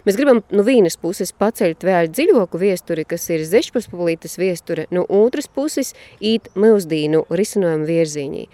Mēs 0.08 0.18
gribam 0.18 0.42
no 0.50 0.64
vienas 0.66 0.98
puses 1.00 1.34
paceļt 1.36 1.86
vēl 1.86 2.10
dziļoku 2.12 2.60
viesturi, 2.60 3.06
kas 3.08 3.28
ir 3.34 3.44
zešpaspulītas 3.48 4.38
viesture, 4.40 4.88
no 4.94 5.04
otras 5.08 5.50
puses 5.52 5.94
īt 6.20 6.50
mūsdīnu 6.58 7.26
risinājumu 7.30 7.88
virzīņī. 7.88 8.46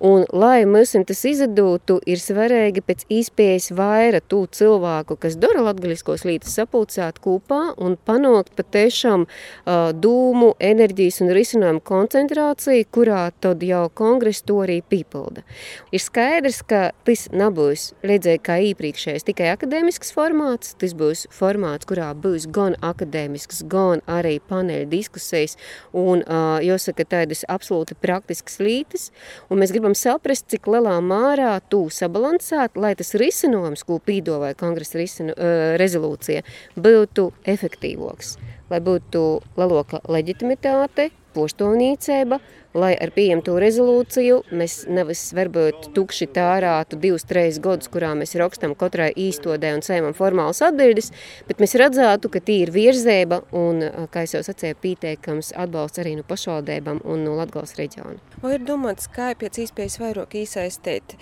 Un, 0.00 0.24
lai 0.32 0.64
mums 0.64 0.94
tas 1.06 1.18
izdevtu, 1.28 1.98
ir 2.08 2.20
svarīgi 2.20 2.80
pēc 2.80 3.02
iespējas 3.12 3.68
vairāk 3.76 4.24
tū 4.32 4.38
cilvēku, 4.56 5.18
kas 5.20 5.36
dara 5.36 5.60
latgaļiskos 5.66 6.24
lītas 6.24 6.54
sapulcēt 6.56 7.18
kopā 7.20 7.74
un 7.76 7.98
panākt 8.08 8.54
patiešām 8.56 9.26
uh, 9.26 9.90
dūmu, 9.92 10.54
enerģijas 10.56 11.20
un 11.20 11.32
risinājumu 11.36 11.82
koncentrāciju, 11.84 12.86
kurā 12.96 13.26
tad 13.44 13.60
jau 13.66 13.82
kongress 13.92 14.40
to 14.48 14.56
arī 14.64 14.78
pīpilda. 14.80 15.44
Ir 15.92 16.00
skaidrs, 16.00 16.62
ka 16.64 16.80
tas 17.04 17.26
nebūs 17.36 17.90
līdzēji 18.00 18.42
kā 18.48 18.56
iepriekšējais 18.70 19.28
tikai 19.28 19.52
akadēmisks 19.52 20.14
formāts, 20.16 20.72
tas 20.80 20.96
būs 20.96 21.26
formāts, 21.36 21.88
kurā 21.90 22.08
būs 22.16 22.48
gan 22.48 22.78
akadēmisks, 22.80 23.66
gan 23.68 24.00
arī 24.08 24.38
paneļa 24.48 24.88
diskusijas 24.96 25.58
un, 25.92 26.24
uh, 26.24 26.56
jāsaka, 26.64 27.04
tādas 27.18 27.44
absolūti 27.52 28.00
praktiskas 28.00 28.60
lītas, 28.64 29.10
un 29.52 29.60
mēs 29.60 29.76
gribam 29.76 29.89
gribam 29.90 29.94
saprast, 29.98 30.46
cik 30.50 30.68
lielā 30.70 31.00
mārā 31.02 31.60
tu 31.68 31.88
sabalansēt, 31.90 32.76
lai 32.76 32.94
tas 32.94 33.14
risinājums, 33.14 33.82
ko 33.84 33.98
pīdovāja 33.98 34.54
kongresa 34.54 34.98
risinu, 34.98 35.34
uh, 35.34 35.76
rezolūcija, 35.78 36.42
būtu 36.76 37.32
efektīvoks, 37.44 38.38
lai 38.70 38.80
būtu 38.80 39.42
lielāka 39.56 40.00
leģitimitāte, 40.08 41.10
poštovnīcība, 41.34 42.38
lai 42.78 42.90
ar 42.94 43.10
pieņemto 43.14 43.56
rezolūciju 43.62 44.36
mēs 44.54 44.84
nevis 44.90 45.22
varbūt 45.34 45.90
tukši 45.96 46.28
tārātu 46.34 46.98
divus, 47.00 47.26
trīs 47.28 47.58
gadus, 47.62 47.90
kurā 47.92 48.12
mēs 48.18 48.36
rakstam 48.38 48.76
katrai 48.78 49.10
īstodē 49.18 49.72
un 49.76 49.84
saimam 49.86 50.14
formālas 50.16 50.62
atbildes, 50.66 51.10
bet 51.48 51.62
mēs 51.62 51.76
redzētu, 51.80 52.30
ka 52.30 52.42
tī 52.44 52.60
ir 52.66 52.74
virzēba 52.74 53.42
un, 53.56 53.82
kā 54.12 54.26
es 54.26 54.36
jau 54.36 54.42
sacēju, 54.46 54.78
pieteikams 54.82 55.54
atbalsts 55.58 56.02
arī 56.02 56.16
no 56.18 56.26
pašvaldībām 56.26 57.02
un 57.04 57.26
no 57.26 57.38
Latgales 57.40 57.74
reģiona. 57.80 58.20
Vai 58.44 58.56
ir 58.58 58.66
domāts, 58.66 59.10
kā 59.10 59.32
pēc 59.38 59.64
iespējas 59.64 59.98
vairāk 60.02 60.38
iesaistīt 60.42 61.18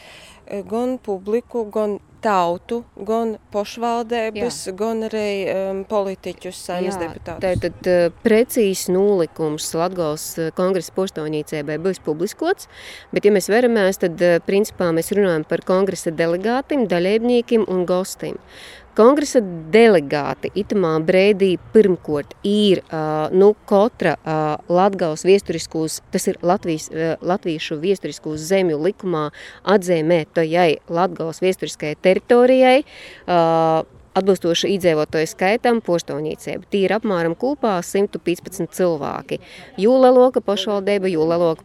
gan 0.68 0.96
publiku, 1.04 1.64
gan 1.72 1.98
tautu, 2.24 2.82
gan 3.08 3.36
pašvaldības, 3.54 4.60
Jā. 4.68 4.74
gan 4.78 5.04
arī 5.08 5.28
um, 5.52 5.82
politiķus, 5.88 6.62
saimnes 6.68 6.98
deputātus. 7.00 7.42
Tātad 7.44 7.90
uh, 7.90 8.08
precīzs 8.24 8.88
nolikums 8.92 9.70
Latgales 9.78 10.26
kongresa 10.58 10.94
poštovnīcēbai 10.96 11.78
būs 11.84 12.02
publiskots, 12.04 12.70
bet 13.14 13.28
ja 13.28 13.34
mēs 13.34 13.50
veramies, 13.52 14.00
tad 14.02 14.18
uh, 14.24 14.38
principā 14.46 14.90
mēs 14.96 15.12
runājam 15.16 15.46
par 15.48 15.64
kongresa 15.68 16.14
delegātiem, 16.14 16.88
daļēbņīkiem 16.90 17.68
un 17.70 17.86
gostiem. 17.88 18.42
Kongresa 18.96 19.42
delegāti 19.72 20.50
itamā 20.58 20.94
brēdī 21.06 21.52
pirmkort 21.74 22.32
ir 22.46 22.80
uh, 22.86 23.28
nu, 23.34 23.52
katra 23.68 24.16
uh, 24.18 24.56
Latgales 24.72 25.26
viesturiskos, 25.28 26.00
tas 26.14 26.28
ir 26.30 26.40
Latvijas, 26.42 26.88
uh, 26.90 27.14
latviešu 27.20 27.78
viesturiskos 27.82 28.48
zemju 28.48 28.80
likumā 28.88 29.28
atzīmētojai 29.68 30.80
Latgales 30.88 31.42
viesturiskajai 31.44 32.00
teritorijai 32.08 32.80
uh, 32.82 33.84
Atbilstoši 34.18 34.72
iedzīvotāju 34.74 35.30
skaitam, 35.30 35.82
poštovnīcība 35.84 36.68
tī 36.72 36.84
ir 36.86 36.96
apmēram 36.98 37.36
kopā 37.38 37.78
115 37.84 38.72
cilvēki. 38.74 39.40
Jo 39.78 39.96
lielāka 40.02 40.42
pašvaldība, 40.44 41.10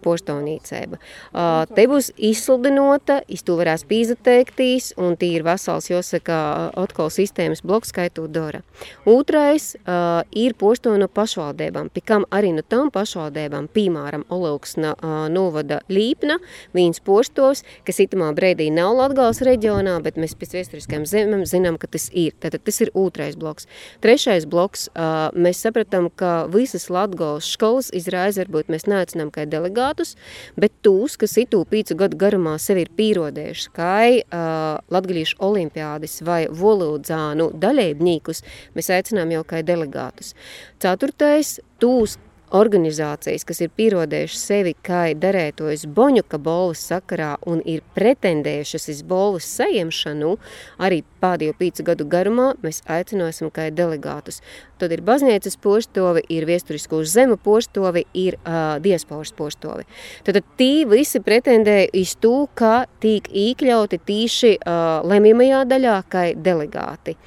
poštovnīcība. 0.04 1.00
Uh, 1.34 1.64
te 1.74 1.86
būs 1.90 2.12
izsludinota, 2.18 3.22
iz 3.28 3.44
to 3.46 3.56
varēs 3.60 3.86
pīzateiktīs, 3.90 4.94
un 5.00 5.16
tī 5.20 5.34
ir 5.38 5.46
vesels, 5.48 5.90
jāsaka, 5.92 6.38
atkal 6.80 7.12
sistēmas 7.14 7.64
bloks 7.66 7.94
skaitot 7.94 8.32
dara. 8.34 8.64
Otrais 9.10 9.74
ir 10.32 10.56
pošto 10.60 10.96
no 10.98 11.08
pašvaldībām, 11.12 11.90
pie 11.94 12.04
kam 12.06 12.26
arī 12.34 12.54
no 12.56 12.64
tam 12.68 12.92
pašvaldībām, 12.94 13.70
piemēram, 13.74 14.26
Olauksna 14.34 14.94
novada 15.34 15.82
Līpna, 15.90 16.40
viens 16.74 17.02
poštos, 17.04 17.64
kas 17.88 18.02
itamā 18.04 18.32
brīdī 18.38 18.70
nav 18.74 18.96
Latgales 18.98 19.42
reģionā, 19.46 20.00
bet 20.04 20.20
mēs 20.22 20.36
pēc 20.40 20.58
viesturiskajām 20.60 21.08
zemēm 21.10 21.46
zinām, 21.50 21.80
ka 21.82 21.90
tas 21.92 22.10
ir. 22.14 22.36
Tātad 22.44 22.66
tas 22.68 22.82
ir 22.84 22.92
otrais 22.98 23.38
bloks. 23.40 23.68
Trešais 24.04 24.46
bloks, 24.50 24.90
mēs 25.34 25.64
sapratām, 25.64 26.10
ka 26.20 26.46
visas 26.52 26.90
Latgales 26.92 27.48
skolas 27.56 27.90
izraiz 27.96 28.38
varbūt 28.42 28.72
mēs 28.74 28.88
neaicinām 28.92 29.32
kā 29.34 29.48
delegātus, 29.50 30.16
bet 30.60 30.76
tūs, 30.86 31.16
kas 31.22 31.38
itū 31.40 31.64
pīcu 31.70 31.98
gadu 32.00 32.20
garumā 32.20 32.58
sevi 32.62 32.84
ir 32.84 32.92
pīrodējuši, 32.98 33.72
kā 33.78 33.94
latgalīšu 34.94 35.40
olimpiādis 35.44 36.20
vai 36.28 36.42
volūdzānu 36.52 37.50
daļēbņīkus, 37.64 38.44
mēs 38.76 38.92
aicinām 38.98 39.32
jau 39.38 39.46
kā 39.48 39.64
delegātus. 39.66 40.34
Ceturtais, 40.84 41.58
tūs, 41.80 42.18
organizācijas, 42.54 43.46
kas 43.48 43.62
ir 43.66 43.72
pierodējušas 43.78 44.46
sevi 44.50 44.76
kā 44.86 45.06
darētojas 45.18 45.88
Boņuka 45.90 46.38
bolas 46.42 46.84
sakarā 46.86 47.34
un 47.50 47.64
ir 47.66 47.82
pretendējušas 47.98 48.90
uz 48.94 49.02
bolas 49.10 49.48
saņemšanu, 49.58 50.36
arī 50.78 51.02
pēdējo 51.24 51.56
pīcu 51.60 51.86
gadu 51.88 52.08
garumā 52.10 52.52
mēs 52.64 52.84
aicināsim 52.90 53.50
kā 53.54 53.70
delegātus. 53.74 54.42
Tad 54.82 54.92
ir 54.92 55.04
baznīcas 55.06 55.58
poštovi, 55.64 56.26
ir 56.34 56.46
viesturisko 56.50 57.02
zemu 57.08 57.38
poštovi, 57.42 58.06
ir 58.14 58.38
uh, 58.42 58.78
diasporas 58.84 59.32
poštovi. 59.38 59.88
Tad, 60.28 60.42
tī 60.60 60.84
visi 60.90 61.24
pretendēja 61.24 61.90
uz 62.02 62.16
to, 62.20 62.36
ka 62.54 62.86
tiek 63.04 63.30
iekļauti 63.32 64.02
tīši 64.04 64.56
uh, 64.60 65.02
lemjamajā 65.08 65.64
daļā 65.72 65.98
kā 66.12 66.30
delegāti. 66.36 67.18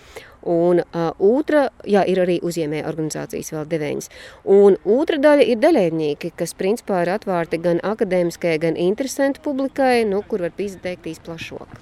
Un 0.47 0.83
uh, 0.85 1.09
otra, 1.19 1.67
jā, 1.89 2.05
ir 2.07 2.21
arī 2.23 2.37
uzņēmēja 2.47 2.87
organizācijas 2.87 3.51
vēl 3.55 3.67
deviņas. 3.73 4.11
Un 4.57 4.79
otra 4.97 5.19
daļa 5.19 5.49
ir 5.51 5.59
daļēdnieki, 5.63 6.31
kas 6.39 6.55
principā 6.55 7.03
ir 7.03 7.11
atvērti 7.17 7.59
gan 7.65 7.83
akadēmiskajai, 7.83 8.61
gan 8.63 8.79
interesantu 8.79 9.43
publikai, 9.43 10.05
nu, 10.07 10.23
kur 10.23 10.47
var 10.47 10.55
izteikt 10.63 11.09
plašāk. 11.27 11.81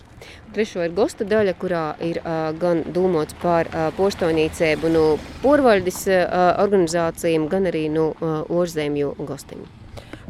Trešo 0.54 0.85
ir 0.87 0.94
gosta 0.97 1.26
daļa, 1.28 1.52
kurā 1.61 1.85
ir 2.04 2.23
uh, 2.23 2.49
gan 2.56 2.85
domāts 2.97 3.37
par 3.42 3.68
uh, 3.68 3.90
poštonīcēbu 3.99 4.92
no 4.94 5.06
porvaļdes 5.42 6.00
uh, 6.09 6.35
organizācijām, 6.62 7.49
gan 7.52 7.68
arī 7.68 7.88
no 7.92 8.12
uh, 8.14 8.44
orzemju 8.49 9.16
gostiņu. 9.18 9.66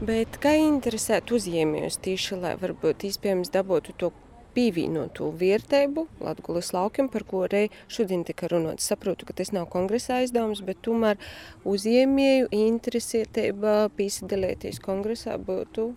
Bet 0.04 0.40
kā 0.42 0.56
interesēt 0.58 1.30
uzņēmējus 1.30 2.00
tieši, 2.02 2.40
lai 2.42 2.56
varbūt 2.58 3.06
iespējams 3.06 3.52
dabūtu 3.54 3.94
to 4.00 4.10
pievienotu 4.54 5.30
vērtību 5.40 6.06
Latvijas 6.24 6.72
laukiem, 6.76 7.08
par 7.12 7.26
ko 7.28 7.44
arī 7.48 7.66
šodien 7.92 8.24
tika 8.26 8.48
runāts. 8.52 8.86
Saprotu, 8.90 9.26
ka 9.28 9.36
tas 9.36 9.52
nav 9.54 9.68
kongresa 9.72 10.20
aizdevums, 10.20 10.62
bet 10.66 10.82
tomēr 10.86 11.20
uzņēmēju 11.68 12.50
interesētība 12.54 13.76
piesaistīties 13.98 14.80
kongresā 14.84 15.38
būtu 15.40 15.90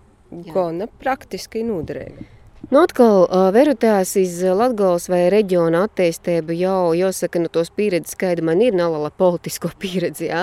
gana 0.53 0.89
praktiski 0.99 1.63
noderīga. 1.67 2.33
Nu, 2.67 2.81
atkal, 2.81 3.21
verotās 3.55 4.15
iz 4.19 4.41
Latgales 4.43 5.05
vai 5.07 5.27
reģiona 5.31 5.85
attīstību 5.87 6.55
jau, 6.57 6.89
jāsaka, 6.97 7.39
no 7.39 7.47
nu, 7.47 7.51
tos 7.53 7.69
pieredzes 7.71 8.17
skaidri 8.17 8.43
man 8.43 8.59
ir 8.65 8.75
nalala 8.75 9.11
politisko 9.13 9.71
pieredzi, 9.81 10.27
jā. 10.33 10.41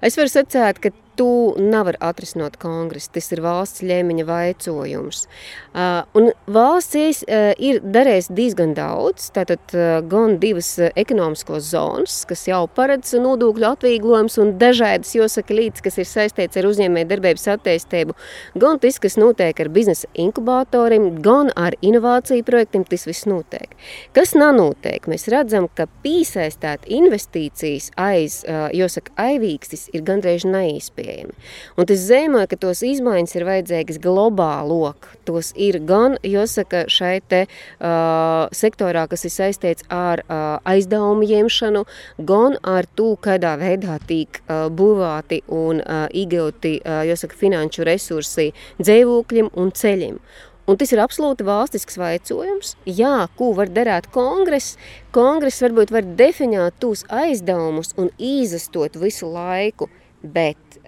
Es 0.00 0.16
varu 0.16 0.32
sacēt, 0.32 0.80
ka 0.80 0.94
tu 1.16 1.28
nevar 1.60 1.96
atrisināt 2.04 2.58
kongresu. 2.60 3.10
Tas 3.16 3.30
ir 3.32 3.42
valsts 3.44 3.84
ļēmeņa 3.86 4.26
vaicojums. 4.28 5.24
Uh, 5.72 6.04
un 6.18 6.30
valsts 6.52 7.22
uh, 7.24 7.52
ir 7.56 7.80
darījis 7.82 8.30
diezgan 8.36 8.74
daudz. 8.76 9.30
Tātad 9.36 9.74
uh, 9.76 9.98
gan 10.06 10.36
divas 10.42 10.74
ekonomiskos 10.92 11.70
zonas, 11.72 12.18
kas 12.28 12.46
jau 12.48 12.64
paredz 12.76 13.14
nodokļu 13.20 13.68
atvieglojums 13.70 14.38
un 14.42 14.54
dažādas, 14.60 15.14
jāsaka, 15.16 15.56
līdz, 15.56 15.84
kas 15.86 16.00
ir 16.02 16.08
saistīts 16.10 16.60
ar 16.60 16.68
uzņēmēju 16.68 17.10
darbības 17.12 17.48
attīstību, 17.56 18.16
gan 18.60 18.80
tas, 18.82 19.00
kas 19.02 19.18
notiek 19.20 19.60
ar 19.64 19.72
biznesa 19.72 20.10
inkubatoriem, 20.20 21.08
gan 21.24 21.52
ar 21.56 21.76
inovāciju 21.84 22.44
projektiem, 22.46 22.84
tas 22.88 23.06
viss 23.08 23.28
notiek. 23.28 23.72
Kas 24.16 24.34
nanotiek? 24.36 25.08
Mēs 25.10 25.28
redzam, 25.32 25.70
ka 25.72 25.88
piesaistīt 26.04 26.88
investīcijas 26.98 27.90
aiz, 28.00 28.42
uh, 28.44 28.68
jāsaka, 28.76 29.14
aivīkstis 29.26 29.88
ir 29.96 30.04
gandrīz 30.06 30.44
neizpējami 30.48 31.05
pieejami. 31.06 31.36
Un 31.78 31.88
tas 31.88 32.02
zīmē, 32.02 32.46
ka 32.50 32.58
tos 32.60 32.82
izmaiņas 32.86 33.36
ir 33.38 33.46
vajadzīgas 33.46 34.00
globālok. 34.02 35.10
Tos 35.28 35.52
ir 35.56 35.78
gan, 35.86 36.18
jāsaka, 36.26 36.86
šai 36.92 37.20
te 37.30 37.44
uh, 37.46 38.46
sektorā, 38.54 39.06
kas 39.10 39.26
ir 39.26 39.34
saistīts 39.34 39.86
ar 39.92 40.24
uh, 40.26 40.58
aizdevumu 40.66 41.26
ņemšanu, 41.26 41.84
gan 42.28 42.58
ar 42.66 42.88
to, 42.98 43.14
kādā 43.22 43.56
veidā 43.60 43.98
tiek 44.06 44.40
uh, 44.42 44.66
būvēti 44.72 45.42
un 45.52 45.82
uh, 45.82 46.06
iegūti, 46.10 46.78
uh, 46.82 47.14
finanšu 47.36 47.84
resursi 47.86 48.52
dzīvokļiem 48.80 49.50
un 49.60 49.72
ceļiem. 49.74 50.20
Un 50.66 50.74
tas 50.74 50.90
ir 50.90 50.98
absolūti 50.98 51.44
valstisks 51.46 51.94
vaicojums. 52.00 52.72
Jā, 52.90 53.28
ko 53.38 53.52
var 53.54 53.70
darīt 53.70 54.08
kongress? 54.14 54.74
Kongress 55.14 55.62
varbūt 55.62 55.92
var 55.94 56.08
definēt 56.18 56.80
tos 56.82 57.04
aizdevumus 57.06 57.94
un 57.94 58.10
izastot 58.18 58.98
visu 58.98 59.30
laiku, 59.30 59.86
bet 60.34 60.80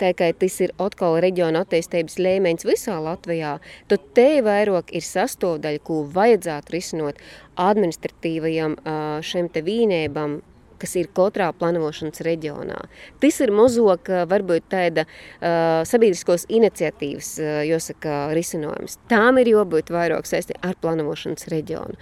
tā 0.00 0.12
kā 0.16 0.30
tas 0.32 0.56
ir 0.64 0.72
atkal 0.80 1.18
reģiona 1.22 1.64
attīstības 1.64 2.18
līmenis 2.20 2.66
visā 2.68 2.96
Latvijā, 3.04 3.58
tad 3.90 4.06
te 4.16 4.28
vairāk 4.44 4.94
ir 4.96 5.04
sastāvdaļa, 5.04 5.82
ko 5.84 6.02
vajadzētu 6.14 6.76
risinot 6.76 7.20
administratīvajam 7.60 8.78
šiem 9.26 9.50
te 9.52 9.64
vīnēbam, 9.66 10.40
kas 10.80 10.96
ir 10.96 11.10
katrā 11.16 11.50
plānošanas 11.56 12.22
reģionā. 12.24 12.78
Tas 13.20 13.40
ir 13.44 13.52
mazāk, 13.52 14.10
varbūt 14.30 14.70
tāda 14.72 15.04
uh, 15.04 15.82
sabiedriskos 15.88 16.46
iniciatīvas, 16.48 17.32
uh, 17.42 17.60
jāsaka, 17.68 18.20
risinājums. 18.36 18.96
Tām 19.12 19.40
ir 19.42 19.52
jābūt 19.54 19.92
vairāk 19.94 20.28
saistīti 20.30 20.60
ar 20.64 20.78
plānošanas 20.80 21.50
reģionu. 21.52 22.00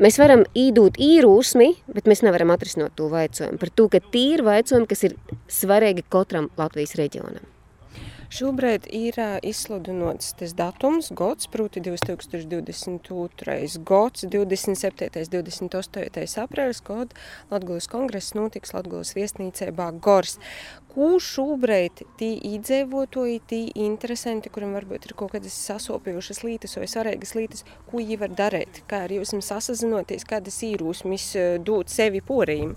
Mēs 0.00 0.16
varam 0.16 0.46
īdūt 0.56 0.96
īrūsmi, 0.96 1.66
bet 1.92 2.06
mēs 2.08 2.22
nevaram 2.24 2.54
atrisināt 2.54 2.94
to 2.96 3.10
vaicojumu. 3.12 3.60
Par 3.60 3.72
to, 3.76 3.84
ka 3.92 4.00
tīri 4.00 4.46
vaicojumi, 4.46 4.88
kas 4.88 5.04
ir 5.04 5.16
svarīgi 5.52 6.06
katram 6.08 6.48
Latvijas 6.56 6.96
reģionam. 6.96 7.44
Šobrīd 8.30 8.84
ir 8.94 9.16
izsludināts 9.44 10.30
tas 10.38 10.52
datums, 10.54 11.08
gads, 11.18 11.48
proti 11.50 11.82
2022. 11.82 13.80
gads, 13.90 14.24
27. 14.30 15.08
un 15.18 15.30
28. 15.34 16.38
aprīlis, 16.44 16.80
kad 16.86 17.12
Latvijas 17.50 17.90
kongress 17.90 18.36
notiks 18.38 18.72
Latvijas 18.76 19.12
viesnīcībā 19.18 19.90
Gors. 19.98 20.38
Ko 20.90 21.20
šobrīd 21.22 22.02
tī 22.18 22.32
iedzīvotoji, 22.50 23.36
tī 23.46 23.60
interesanti, 23.78 24.50
kuriem 24.50 24.72
varbūt 24.74 25.06
ir 25.06 25.14
kaut 25.18 25.36
kādas 25.36 25.54
sasopījušas 25.68 26.42
lītas 26.42 26.74
vai 26.80 26.88
svarīgas 26.90 27.36
lītas, 27.38 27.62
ko 27.86 28.00
viņi 28.00 28.18
var 28.18 28.34
darīt, 28.34 28.82
kā 28.90 29.04
ar 29.06 29.14
jums 29.14 29.30
sasazinoties, 29.46 30.26
kādas 30.26 30.58
īrūsmis 30.66 31.30
dot 31.62 31.94
sevi 31.94 32.18
porījiem? 32.26 32.74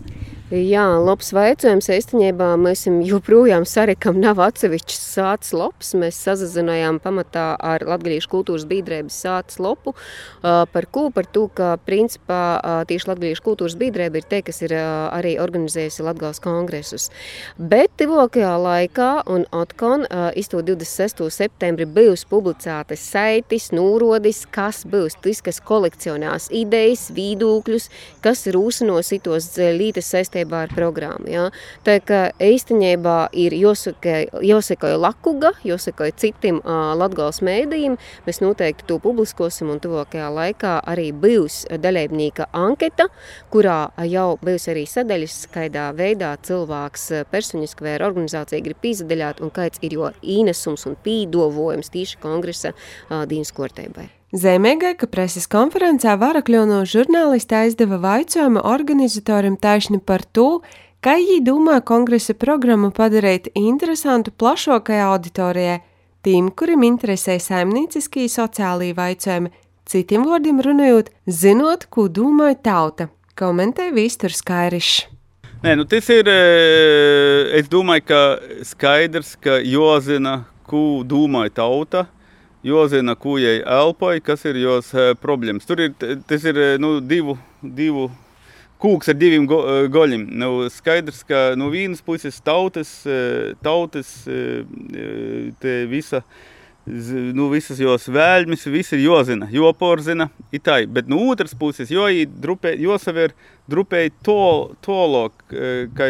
Jā, 0.54 0.84
labs 1.02 1.32
vaicojums. 1.34 1.88
Īstenībā 1.90 2.52
mēs 2.62 2.84
joprojām 2.86 3.64
sarikam 3.66 4.20
nav 4.22 4.38
atsevišķs 4.44 5.00
sācis 5.16 5.56
lops. 5.58 5.96
Mēs 5.98 6.20
sazazinājām 6.28 7.00
pamatā 7.02 7.56
ar 7.58 7.82
Latgalīšu 7.88 8.30
kultūras 8.30 8.68
biedrības 8.70 9.18
sācis 9.24 9.58
lopu 9.64 9.96
par 10.44 10.88
ko? 10.94 11.08
Par 11.16 11.26
to, 11.26 11.48
ka 11.50 11.72
principā 11.88 12.84
tieši 12.86 13.10
Latgalīšu 13.10 13.46
kultūras 13.48 13.78
biedrība 13.80 14.22
ir 14.22 14.30
te, 14.30 14.44
kas 14.46 14.62
ir 14.68 14.76
arī 14.78 15.40
organizējusi 15.42 16.06
Latgales 16.06 16.44
kongresus. 16.44 17.10
Bet 17.58 18.03
tuvākajā 18.04 18.52
laikā 18.60 19.10
un 19.32 19.46
atkon 19.56 20.02
izto 20.36 20.60
26. 20.66 21.24
septembri 21.32 21.86
bijusi 21.88 22.26
publicētas 22.28 23.04
saitis, 23.14 23.70
nūrodis, 23.72 24.42
kas 24.52 24.82
būs 24.90 25.16
tas, 25.24 25.40
kas 25.46 25.60
kolekcionās 25.64 26.50
idejas, 26.52 27.06
vīdūkļus, 27.16 27.86
kas 28.26 28.44
rūsinos 28.52 29.12
itos 29.16 29.48
lītes 29.78 30.10
saistībā 30.12 30.66
ar 30.66 30.74
programmu. 30.76 31.30
Ja? 31.32 31.46
Tā 31.88 32.00
kā 32.04 32.20
īstenībā 32.44 33.30
ir 33.40 33.56
jāsekoja 33.56 35.00
Lakuga, 35.00 35.54
jāsekoja 35.64 36.18
citiem 36.26 36.60
uh, 36.60 36.92
Latgales 37.00 37.40
mēdījiem, 37.46 37.96
mēs 38.28 38.42
noteikti 38.44 38.88
to 38.90 39.00
publiskosim 39.04 39.72
un 39.72 39.80
tuvākajā 39.84 40.28
laikā 40.42 40.74
arī 40.92 41.08
būs 41.16 41.64
daļēbnīka 41.72 42.50
anketa, 42.52 43.08
kurā 43.54 43.80
jau 44.12 44.28
būs 44.44 44.68
arī 44.74 44.86
sadaļas, 44.92 45.40
kaidā 45.56 45.88
veidā 45.96 46.36
cilvēks 46.44 47.10
personiski 47.32 47.93
ar 47.96 48.08
organizāciju 48.10 48.66
grib 48.66 48.82
pīzadaļāt 48.84 49.40
un 49.44 49.54
kāds 49.54 49.82
ir 49.82 49.96
jo 49.98 50.12
īnesums 50.22 50.88
un 50.90 50.98
pīdovojums 51.06 51.94
tīši 51.94 52.20
kongresa 52.24 52.74
dienas 53.30 53.54
korteibai. 53.56 54.10
Zemēgai, 54.34 54.96
ka 54.98 55.06
preses 55.06 55.46
konferencē 55.46 56.16
Varakļono 56.18 56.80
žurnālisti 56.90 57.54
aizdeva 57.54 58.00
vaicojumu 58.02 58.64
organizatoram 58.66 59.60
taisni 59.62 60.00
par 60.02 60.24
to, 60.26 60.64
kā 61.06 61.20
viņi 61.20 61.44
domā 61.46 61.78
kongresa 61.86 62.34
programmu 62.34 62.90
padarīt 62.90 63.52
interesantu 63.54 64.34
plašākajai 64.34 65.06
auditorijai, 65.12 65.78
tiem, 66.26 66.50
kuriem 66.50 66.88
interesē 66.90 67.38
saimnieciskie 67.38 68.26
sociālī 68.26 68.90
vaicojumi, 68.98 69.54
citiem 69.86 70.26
vārdiem 70.26 70.66
runājot, 70.66 71.14
zinot, 71.30 71.86
ko 71.94 72.10
domāja 72.10 72.58
tauta, 72.72 73.12
komentē 73.38 73.92
Vīsturs 73.94 74.42
Kairišs. 74.42 75.13
Nē, 75.64 75.78
nu 75.80 75.86
tas 75.88 76.10
ir, 76.12 76.28
eh, 76.28 77.54
es 77.56 77.70
domāju, 77.72 78.04
ka 78.04 78.18
skaidrs, 78.68 79.30
ka 79.40 79.62
jāzina, 79.64 80.42
ko 80.68 81.06
domāja 81.08 81.54
tauta, 81.56 82.02
jāzina, 82.68 83.16
ko 83.16 83.38
jai 83.40 83.62
elpoja, 83.62 84.20
kas 84.20 84.44
ir 84.44 84.60
jos 84.60 84.90
uh, 84.92 85.14
problēmas. 85.16 85.64
Tur 85.64 85.80
ir, 85.86 85.94
tas 86.28 86.44
ir 86.44 86.60
nu, 86.84 86.98
divu, 87.00 87.38
divu 87.64 88.10
kūks 88.84 89.14
ar 89.14 89.16
diviem 89.16 89.48
go, 89.48 89.62
uh, 89.64 89.88
goļiem. 89.88 90.26
Nu, 90.36 90.68
skaidrs, 90.68 91.24
ka 91.24 91.54
no 91.56 91.72
vienas 91.72 92.04
puses 92.04 92.44
tautas, 92.44 92.92
uh, 93.08 93.56
tautas 93.64 94.12
visa 95.96 96.26
nu, 96.86 97.48
visas 97.54 97.80
jos 97.80 98.10
vēlmes, 98.12 98.66
viss 98.68 98.92
ir 98.96 99.04
jozina, 99.06 99.48
joporzina, 99.52 100.28
itai. 100.52 100.84
Bet 100.92 101.08
no 101.08 101.22
otras 101.32 101.56
puses, 101.56 101.92
jo 101.94 102.10
drupē, 102.44 102.74
josaver 102.82 103.32
drupēji 103.72 104.12
to, 104.26 104.76
tolok, 104.84 105.46
kā 105.96 106.10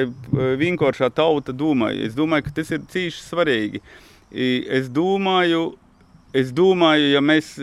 vienkāršā 0.58 1.12
tauta 1.14 1.54
domāja. 1.54 2.08
Es 2.08 2.18
domāju, 2.18 2.48
ka 2.48 2.58
tas 2.62 2.74
ir 2.74 2.82
cīši 2.90 3.22
svarīgi. 3.22 3.84
Es 4.34 4.90
domāju, 4.90 5.76
es 6.34 6.50
domāju, 6.56 7.12
ja 7.14 7.22
mēs, 7.22 7.54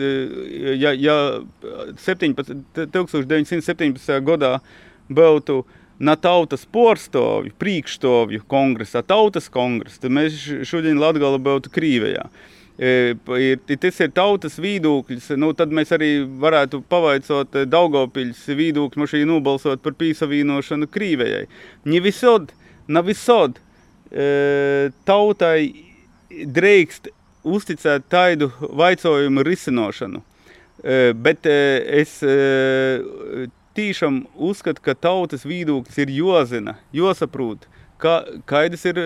ja, 0.79 0.95
ja 0.95 1.17
17, 1.99 2.55
1917. 2.95 4.15
gadā 4.23 4.55
būtu 5.11 5.65
na 6.01 6.15
tautas 6.15 6.63
porstovju, 6.65 7.51
priekšstovju 7.61 8.47
kongresa, 8.49 9.03
tautas 9.05 9.51
kongresa, 9.51 9.99
tad 10.01 10.15
mēs 10.15 10.39
šodien 10.65 10.97
Latgala 10.97 11.37
būtu 11.37 11.69
Krīvijā. 11.75 12.25
Ir, 12.79 13.59
tas 13.77 13.99
ir 14.01 14.13
tautas 14.15 14.55
viedoklis. 14.61 15.27
Nu, 15.37 15.51
tad 15.53 15.73
mēs 15.75 15.91
arī 15.93 16.23
varētu 16.23 16.81
pavaicot 16.89 17.59
Daugopiļas 17.69 18.47
viedokli, 18.57 19.03
mašīnu 19.03 19.35
nobalsot 19.35 19.83
par 19.83 19.93
pīsavienošanu 19.99 20.89
Krīvijai. 20.89 21.45
Ne 21.85 22.01
visod, 22.01 22.53
ne 22.87 23.03
visod 23.05 23.59
tautai 25.05 25.59
drīkst 26.31 27.11
uzticēt 27.43 28.09
tādu 28.09 28.49
vaicojumu 28.59 29.45
risināšanu. 29.45 30.23
Bet 31.21 31.45
es 31.45 32.17
tiešām 33.77 34.23
uzskatu, 34.35 34.81
ka 34.83 34.97
tautas 34.97 35.45
viedoklis 35.45 36.01
ir 36.01 36.09
jozina, 36.15 36.79
josaprūt, 36.95 37.67
ka, 38.01 38.23
kādas 38.49 38.83
ir 38.89 39.03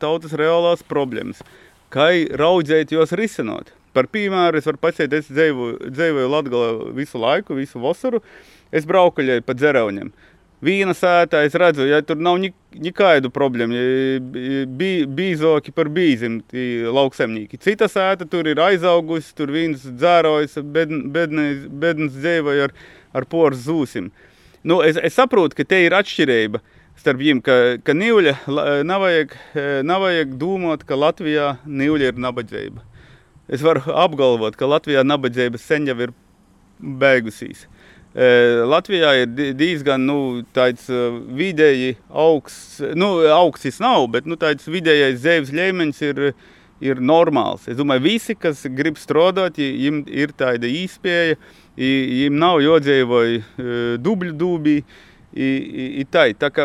tautas 0.00 0.32
reālās 0.32 0.82
problēmas 0.88 1.42
kā 1.92 2.08
raudzēt 2.38 2.92
jos 2.94 3.12
risinot. 3.16 3.72
Par 3.96 4.08
piemēru 4.12 4.60
es 4.60 4.68
varu 4.68 4.80
pateikt, 4.80 5.14
es 5.16 5.30
dzīvoju, 5.32 5.90
dzīvoju 5.94 6.32
Latgalē 6.32 6.70
visu 6.96 7.20
laiku, 7.20 7.56
visu 7.58 7.80
vasaru. 7.82 8.20
Es 8.70 8.86
braukaļēju 8.88 9.46
pa 9.46 9.56
dzerauņiem. 9.56 10.12
Vīna 10.62 10.92
sētā 10.98 11.44
es 11.46 11.54
redzu, 11.54 11.84
ja 11.86 12.00
tur 12.02 12.18
nav 12.18 12.40
nekādu 12.42 13.30
problēmu. 13.30 13.78
Ja 13.78 14.62
bīzoki 15.06 15.72
par 15.74 15.90
bīzim, 15.94 16.40
lauksemnieki. 16.94 17.60
Cita 17.62 17.86
sēta 17.90 18.26
tur 18.28 18.50
ir 18.50 18.58
aizaugusi, 18.62 19.36
tur 19.38 19.54
viens 19.54 19.86
dzērojas, 19.86 20.58
bedns 20.66 22.18
dzīvoja 22.18 22.68
ar, 22.68 22.74
ar 23.14 23.28
poras 23.30 23.62
zūsim. 23.68 24.10
Nu, 24.66 24.82
es, 24.82 24.98
es 24.98 25.14
saprotu, 25.14 25.60
ka 25.60 25.64
te 25.64 25.78
ir 25.86 25.94
atšķirība. 25.94 26.58
Uh, 26.58 26.77
starp 26.98 27.20
viņiem, 27.22 27.40
ka, 27.44 27.56
ka 27.84 27.94
nīuļa, 27.96 28.34
nav 28.86 29.04
vajag, 29.04 29.34
nav 29.86 30.04
vajag 30.06 30.36
domāt, 30.40 30.84
ka 30.88 30.98
Latvijā 30.98 31.56
nīuļa 31.66 32.12
ir 32.12 32.22
nabadzība. 32.22 32.84
Es 33.48 33.62
varu 33.64 33.80
apgalvot, 33.96 34.58
ka 34.58 34.68
Latvijā 34.68 35.04
nabadzība 35.06 35.60
sen 35.62 35.88
jau 35.88 35.96
ir 36.04 36.14
beigusies. 36.78 37.66
Latvijā 38.68 39.12
ir 39.22 39.54
diezgan 39.54 40.02
nu, 40.08 40.18
tāds 40.56 40.88
vidēji 41.38 41.94
augsts, 42.08 42.80
nu, 42.98 43.12
augsts 43.30 43.78
nav, 43.84 44.08
bet 44.10 44.26
nu, 44.26 44.38
tāds 44.40 44.66
vidējais 44.66 45.20
dzīves 45.20 45.52
līmenis 45.54 46.00
ir, 46.02 46.22
ir 46.82 47.02
normāls. 47.04 47.68
Es 47.70 47.78
domāju, 47.78 48.06
visi, 48.08 48.34
kas 48.34 48.64
grib 48.74 48.98
strādāt, 48.98 49.60
viņiem 49.60 50.02
ir 50.10 50.34
tāda 50.38 50.66
īspēja, 50.66 51.38
viņiem 51.78 52.40
nav 52.40 52.58
jodzīvoja 52.64 53.98
dubļu 54.02 54.34
dūbī, 54.40 54.80
I, 55.38 55.46
i, 55.46 55.84
i 56.02 56.04
tai. 56.10 56.32
Tā 56.34 56.48
kā 56.50 56.64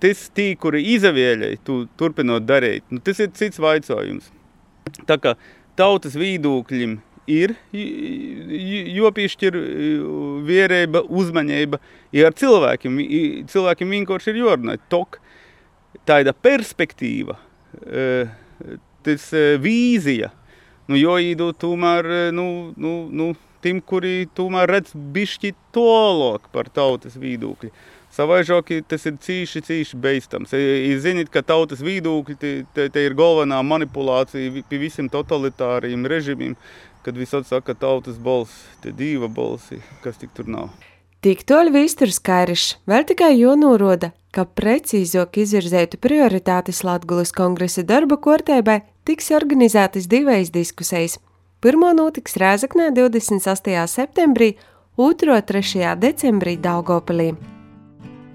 tas 0.00 0.20
tī, 0.32 0.54
kuri 0.56 0.80
izavieļai, 0.94 1.58
tu 1.66 1.82
turpinot 2.00 2.46
darīt, 2.48 2.86
nu, 2.88 3.02
tas 3.04 3.20
ir 3.20 3.34
cits 3.36 3.60
vaicojums. 3.60 4.30
Tā 5.04 5.18
kā 5.20 5.34
tautas 5.76 6.16
vīdūkļim 6.16 6.96
ir 7.28 7.54
jopiešķir 8.96 9.58
vierība, 10.48 11.02
uzmanība, 11.04 11.80
ja 12.14 12.30
ar 12.30 12.36
cilvēkiem, 12.38 12.96
cilvēkiem 13.52 13.92
vienkārši 13.98 14.32
ir 14.32 14.40
jārunā. 14.42 14.78
Tok, 14.92 15.20
tāda 16.08 16.32
perspektīva, 16.32 17.36
tas 19.04 19.28
vīzija, 19.64 20.32
nu, 20.88 20.96
jo 20.96 21.18
īdu 21.20 21.52
tomēr, 21.60 22.32
nu, 22.32 22.48
nu, 22.80 22.94
nu, 23.12 23.30
tim, 23.64 23.82
kuri 23.82 24.28
tomēr 24.38 24.70
redz 24.78 24.94
bišķi 24.94 25.52
tolok 25.76 26.48
par 26.54 26.70
tautas 26.72 27.18
vīdūkļu. 27.20 27.72
Savaižoki 28.18 28.80
tas 28.82 29.04
ir 29.06 29.14
cīši, 29.22 29.60
cīši 29.62 29.98
beistams. 30.02 30.50
Jūs 30.50 31.04
zināt, 31.04 31.28
ka 31.30 31.44
tautas 31.46 31.78
viedokļi 31.86 32.34
te, 32.40 32.52
te, 32.74 33.02
ir 33.04 33.14
galvenā 33.14 33.60
manipulācija 33.62 34.64
pie 34.66 34.80
visiem 34.82 35.06
totalitāriem 35.12 36.06
režīmiem, 36.10 36.56
kad 37.06 37.14
visot 37.14 37.46
saka 37.46 37.76
tautas 37.78 38.16
balss, 38.18 38.64
te 38.82 38.90
diva 38.90 39.28
balsi, 39.30 39.78
kas 40.02 40.18
tik 40.18 40.32
tur 40.34 40.50
nav. 40.50 40.72
Tik 41.22 41.44
toļi 41.46 41.70
Vīsturs 41.74 42.18
Kairišs 42.22 42.72
vēl 42.90 43.06
tikai 43.06 43.32
jonoroda, 43.36 44.10
ka 44.34 44.44
precīzāk 44.46 45.38
izvirzētu 45.44 46.00
prioritātes 46.02 46.82
Latgulas 46.86 47.30
kongresa 47.34 47.84
darba 47.86 48.18
kortēbai 48.22 48.80
tiks 49.06 49.30
organizētas 49.34 50.10
divas 50.10 50.50
diskusijas. 50.54 51.20
Pirmo 51.62 51.90
notiks 51.94 52.34
Rēzaknē 52.38 52.90
28. 52.98 53.78
septembrī, 53.94 54.52
otro 54.98 55.38
3. 55.38 55.94
decembrī 56.02 56.58
Daugopilī. 56.58 57.32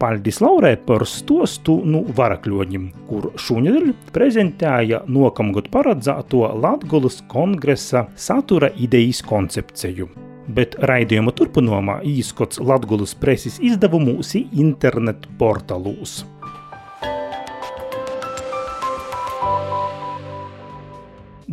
Paļdis 0.02 0.42
Laurē 0.44 0.74
par 0.88 1.06
stostu 1.08 1.78
nu 1.86 2.04
varakļoņiem, 2.18 2.90
kur 3.10 3.30
šonadēļ 3.40 3.94
prezentēja 4.16 5.04
nokamgad 5.08 5.70
paredzēto 5.74 6.44
Latgulas 6.64 7.22
kongresa 7.32 8.08
satura 8.16 8.72
idejas 8.76 9.24
koncepciju. 9.28 10.10
Bet 10.54 10.76
raidījuma 10.84 11.32
turpinājumā 11.38 12.02
īskots 12.10 12.60
Latgulas 12.60 13.16
preses 13.16 13.62
izdevumos 13.64 14.36
internetu 14.36 15.32
portālūs. 15.40 16.24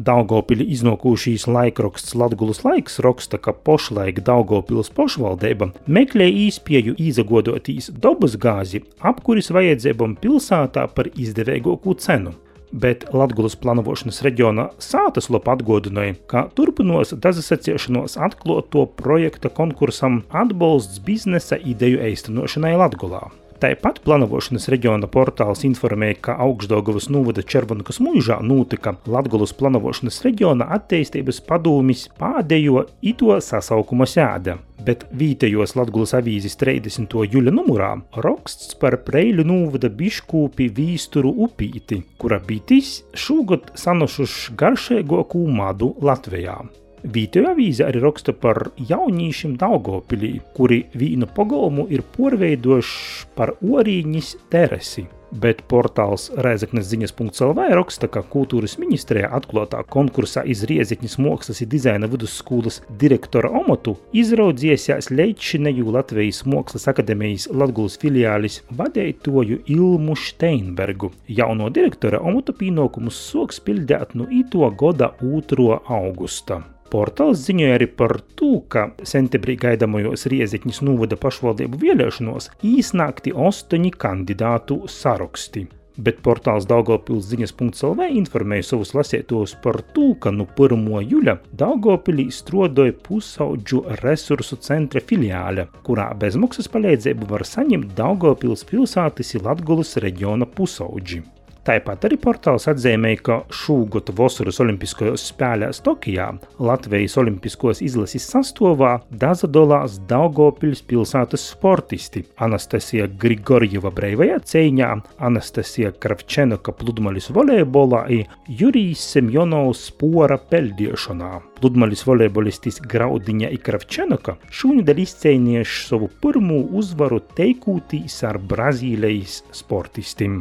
Daugopili 0.01 0.65
iznokūšīs 0.73 1.43
laikraksts 1.45 2.15
Latgulas 2.17 2.63
laiks 2.65 3.01
raksta, 3.05 3.37
ka 3.37 3.53
pošlaik 3.53 4.23
Daugopils 4.25 4.89
pošvaldība 4.97 5.69
meklē 5.85 6.29
īspēju 6.47 6.95
izagodotīs 6.97 7.91
dabas 8.05 8.39
gāzi 8.41 8.81
apkuris 9.11 9.53
vajadzībam 9.53 10.15
pilsētā 10.23 10.87
par 10.95 11.11
izdevīgāku 11.13 11.97
cenu. 12.01 12.33
Bet 12.73 13.05
Latvijas 13.13 13.59
plānošanas 13.61 14.23
reģiona 14.25 14.69
sātas 14.81 15.29
lapa 15.35 15.59
atgādināja, 15.59 16.17
ka 16.31 16.47
turpinās 16.57 17.13
dazasaciešanos 17.13 18.17
atklāto 18.17 18.87
projekta 19.03 19.53
konkursam 19.53 20.23
atbalsts 20.31 21.03
biznesa 21.05 21.61
ideju 21.61 22.01
īstenošanai 22.09 22.77
Latvijā. 22.79 23.27
Tāpat 23.61 23.99
plānošanas 24.07 24.71
reģiona 24.73 25.05
portāls 25.13 25.67
informēja, 25.69 26.17
ka 26.25 26.37
Augstdogavas 26.41 27.11
novada 27.13 27.43
Červankas 27.45 27.99
mūžā 28.01 28.39
notika 28.41 28.95
Latgulas 29.05 29.53
plānošanas 29.59 30.23
reģiona 30.25 30.71
attīstības 30.79 31.43
padūmis 31.45 32.07
pēdējo 32.17 32.87
ito 33.13 33.37
sasaukuma 33.45 34.09
sēde. 34.09 34.57
Bet 34.81 35.05
vītējos 35.13 35.77
Latvijas 35.77 36.17
avīzes 36.17 36.57
30. 36.57 37.19
jūļa 37.35 37.53
numurā 37.53 37.93
raksts 38.25 38.73
par 38.81 38.97
Preiļu 39.05 39.45
novada 39.45 39.93
biškūpi 39.93 40.73
Vīsturu 40.81 41.37
upīti, 41.45 42.01
kura 42.17 42.41
bitis 42.41 43.03
šogad 43.13 43.75
sanošuši 43.77 44.57
garšīgāko 44.57 45.45
madu 45.53 45.93
Latvijā. 46.01 46.63
Vītoja 47.01 47.55
avīze 47.55 47.87
arī 47.87 48.03
raksta 48.05 48.35
par 48.37 48.67
jaunīšiem 48.77 49.55
Daugopilī, 49.61 50.35
kuri 50.57 50.83
vīnu 50.93 51.31
pagalmu 51.37 51.87
ir 51.89 52.05
porveidojuši 52.17 53.31
par 53.39 53.55
orīņas 53.65 54.35
teresi. 54.53 55.07
Bet 55.31 55.61
portāls 55.71 56.27
Reizeknes 56.43 56.89
ziņas.lv 56.91 57.65
raksta, 57.79 58.09
ka 58.11 58.21
kultūras 58.27 58.75
ministrijā 58.83 59.29
atklātā 59.39 59.81
konkursā 59.87 60.43
iz 60.43 60.65
Riezekņas 60.67 61.15
mākslas 61.23 61.63
un 61.63 61.71
dizaina 61.71 62.09
vidusskolas 62.11 62.81
direktora 62.99 63.53
amatu 63.61 63.95
izraudziesies 64.13 65.13
Leičinēju 65.15 65.95
Latvijas 65.95 66.43
Mākslas 66.51 66.89
akadēmijas 66.91 67.47
Latgulas 67.55 67.97
filiālis 68.03 68.59
vadētoju 68.75 69.63
Ilmu 69.71 70.19
Steinbergu. 70.19 71.13
Jauno 71.31 71.71
direktora 71.71 72.21
amatu 72.27 72.57
pienākumus 72.59 73.23
soks 73.31 73.63
pildēt 73.63 74.19
no 74.19 74.27
ito 74.35 74.67
goda 74.75 75.15
2. 75.23 75.79
augusta. 75.87 76.61
Portāls 76.91 77.45
ziņoja 77.47 77.75
arī 77.79 77.87
par 77.87 78.17
to, 78.35 78.55
ka 78.73 78.89
septembrī 79.07 79.55
gaidāmajos 79.63 80.27
Riezekņas 80.33 80.81
novada 80.83 81.19
pašvaldību 81.23 81.79
vēlēšanos 81.85 82.51
īsnākti 82.67 83.35
astoņi 83.49 83.93
kandidātu 83.95 84.81
saraksti. 84.91 85.69
Bet 86.01 86.21
portāls 86.25 86.65
Daugopils 86.67 87.27
ziņas.lv 87.29 88.07
informēja 88.17 88.67
savus 88.71 88.95
lasētos 88.97 89.57
par 89.63 89.81
to, 89.95 90.15
ka 90.23 90.33
no 90.35 90.47
1. 90.51 90.87
jūļa 91.13 91.35
Daugopilī 91.61 92.27
strodoja 92.35 92.95
pusaudžu 93.07 93.83
resursu 94.01 94.59
centra 94.65 95.03
filiāle, 95.05 95.67
kurā 95.87 96.09
bezmaksas 96.19 96.71
palīdzību 96.73 97.29
var 97.35 97.45
saņemt 97.47 97.93
Daugopils 97.99 98.65
pilsētas 98.71 99.37
Latgulas 99.45 99.99
reģiona 100.03 100.49
pusaudži. 100.49 101.23
Tāpat 101.61 102.07
arī 102.09 102.17
portāls 102.17 102.65
atzīmēja, 102.71 103.19
ka 103.21 103.35
šogad 103.53 104.09
Vasaras 104.17 104.63
Olimpiskajos 104.65 105.27
spēlēs 105.29 105.83
Tokijā 105.85 106.31
Latvijas 106.57 107.19
Olimpiskos 107.21 107.83
izlases 107.85 108.25
sastāvā 108.33 108.95
dazadolās 109.13 109.99
Daugopils 110.09 110.81
pilsētas 110.89 111.45
sportisti 111.53 112.23
Anastasija 112.41 113.11
Grigorjeva 113.21 113.93
breivajā 113.93 114.39
cīņā, 114.53 114.89
Anastasija 115.29 115.93
Kravčenoka 116.01 116.73
pludmalis 116.81 117.29
volejbolā 117.37 118.07
un 118.17 118.55
Jurijs 118.61 119.03
Semjonovs 119.13 119.91
spora 119.91 120.39
peldiešanā. 120.41 121.35
Pludmalis 121.61 122.07
volejbolistis 122.09 122.81
Graudiņa 122.89 123.51
Ikravčenoka 123.59 124.39
šūnedēļ 124.49 125.05
izcīnījuši 125.05 125.85
savu 125.91 126.09
pirmo 126.25 126.63
uzvaru 126.81 127.21
teikūtīs 127.37 128.17
ar 128.31 128.41
Brazīlijas 128.41 129.43
sportistim. 129.61 130.41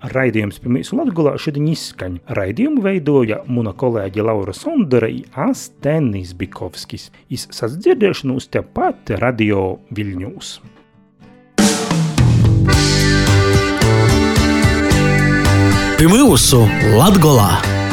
Raidījums 0.00 0.56
pirmīs 0.64 0.94
Latgulā 0.96 1.34
šodien 1.36 1.66
izskaņ. 1.74 2.20
Raidījumu 2.36 2.80
veidoja 2.84 3.42
muna 3.52 3.74
kolēģe 3.76 4.24
Laura 4.24 4.54
Sondera 4.56 5.10
i 5.12 5.22
Astenis 5.36 6.32
Bikovskis. 6.32 7.10
Iz 7.28 7.44
sasdzirdēšanos 7.52 8.48
tepat 8.48 9.12
Radio 9.20 9.80
Viļņūs. 9.92 10.54
Pirmūsu 16.00 16.62
Latgolā 16.96 17.50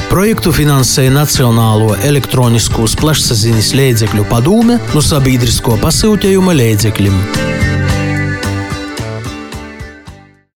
projektu 0.08 0.54
finansēja 0.56 1.12
Nacionālo 1.12 1.91
elektroniskos 2.08 2.96
plašsaziņas 3.02 3.74
līdzekļu 3.76 4.24
padome 4.32 4.80
no 4.96 5.04
sabiedrisko 5.04 5.76
pasūtījuma 5.84 6.56
līdzekļiem. 6.56 7.67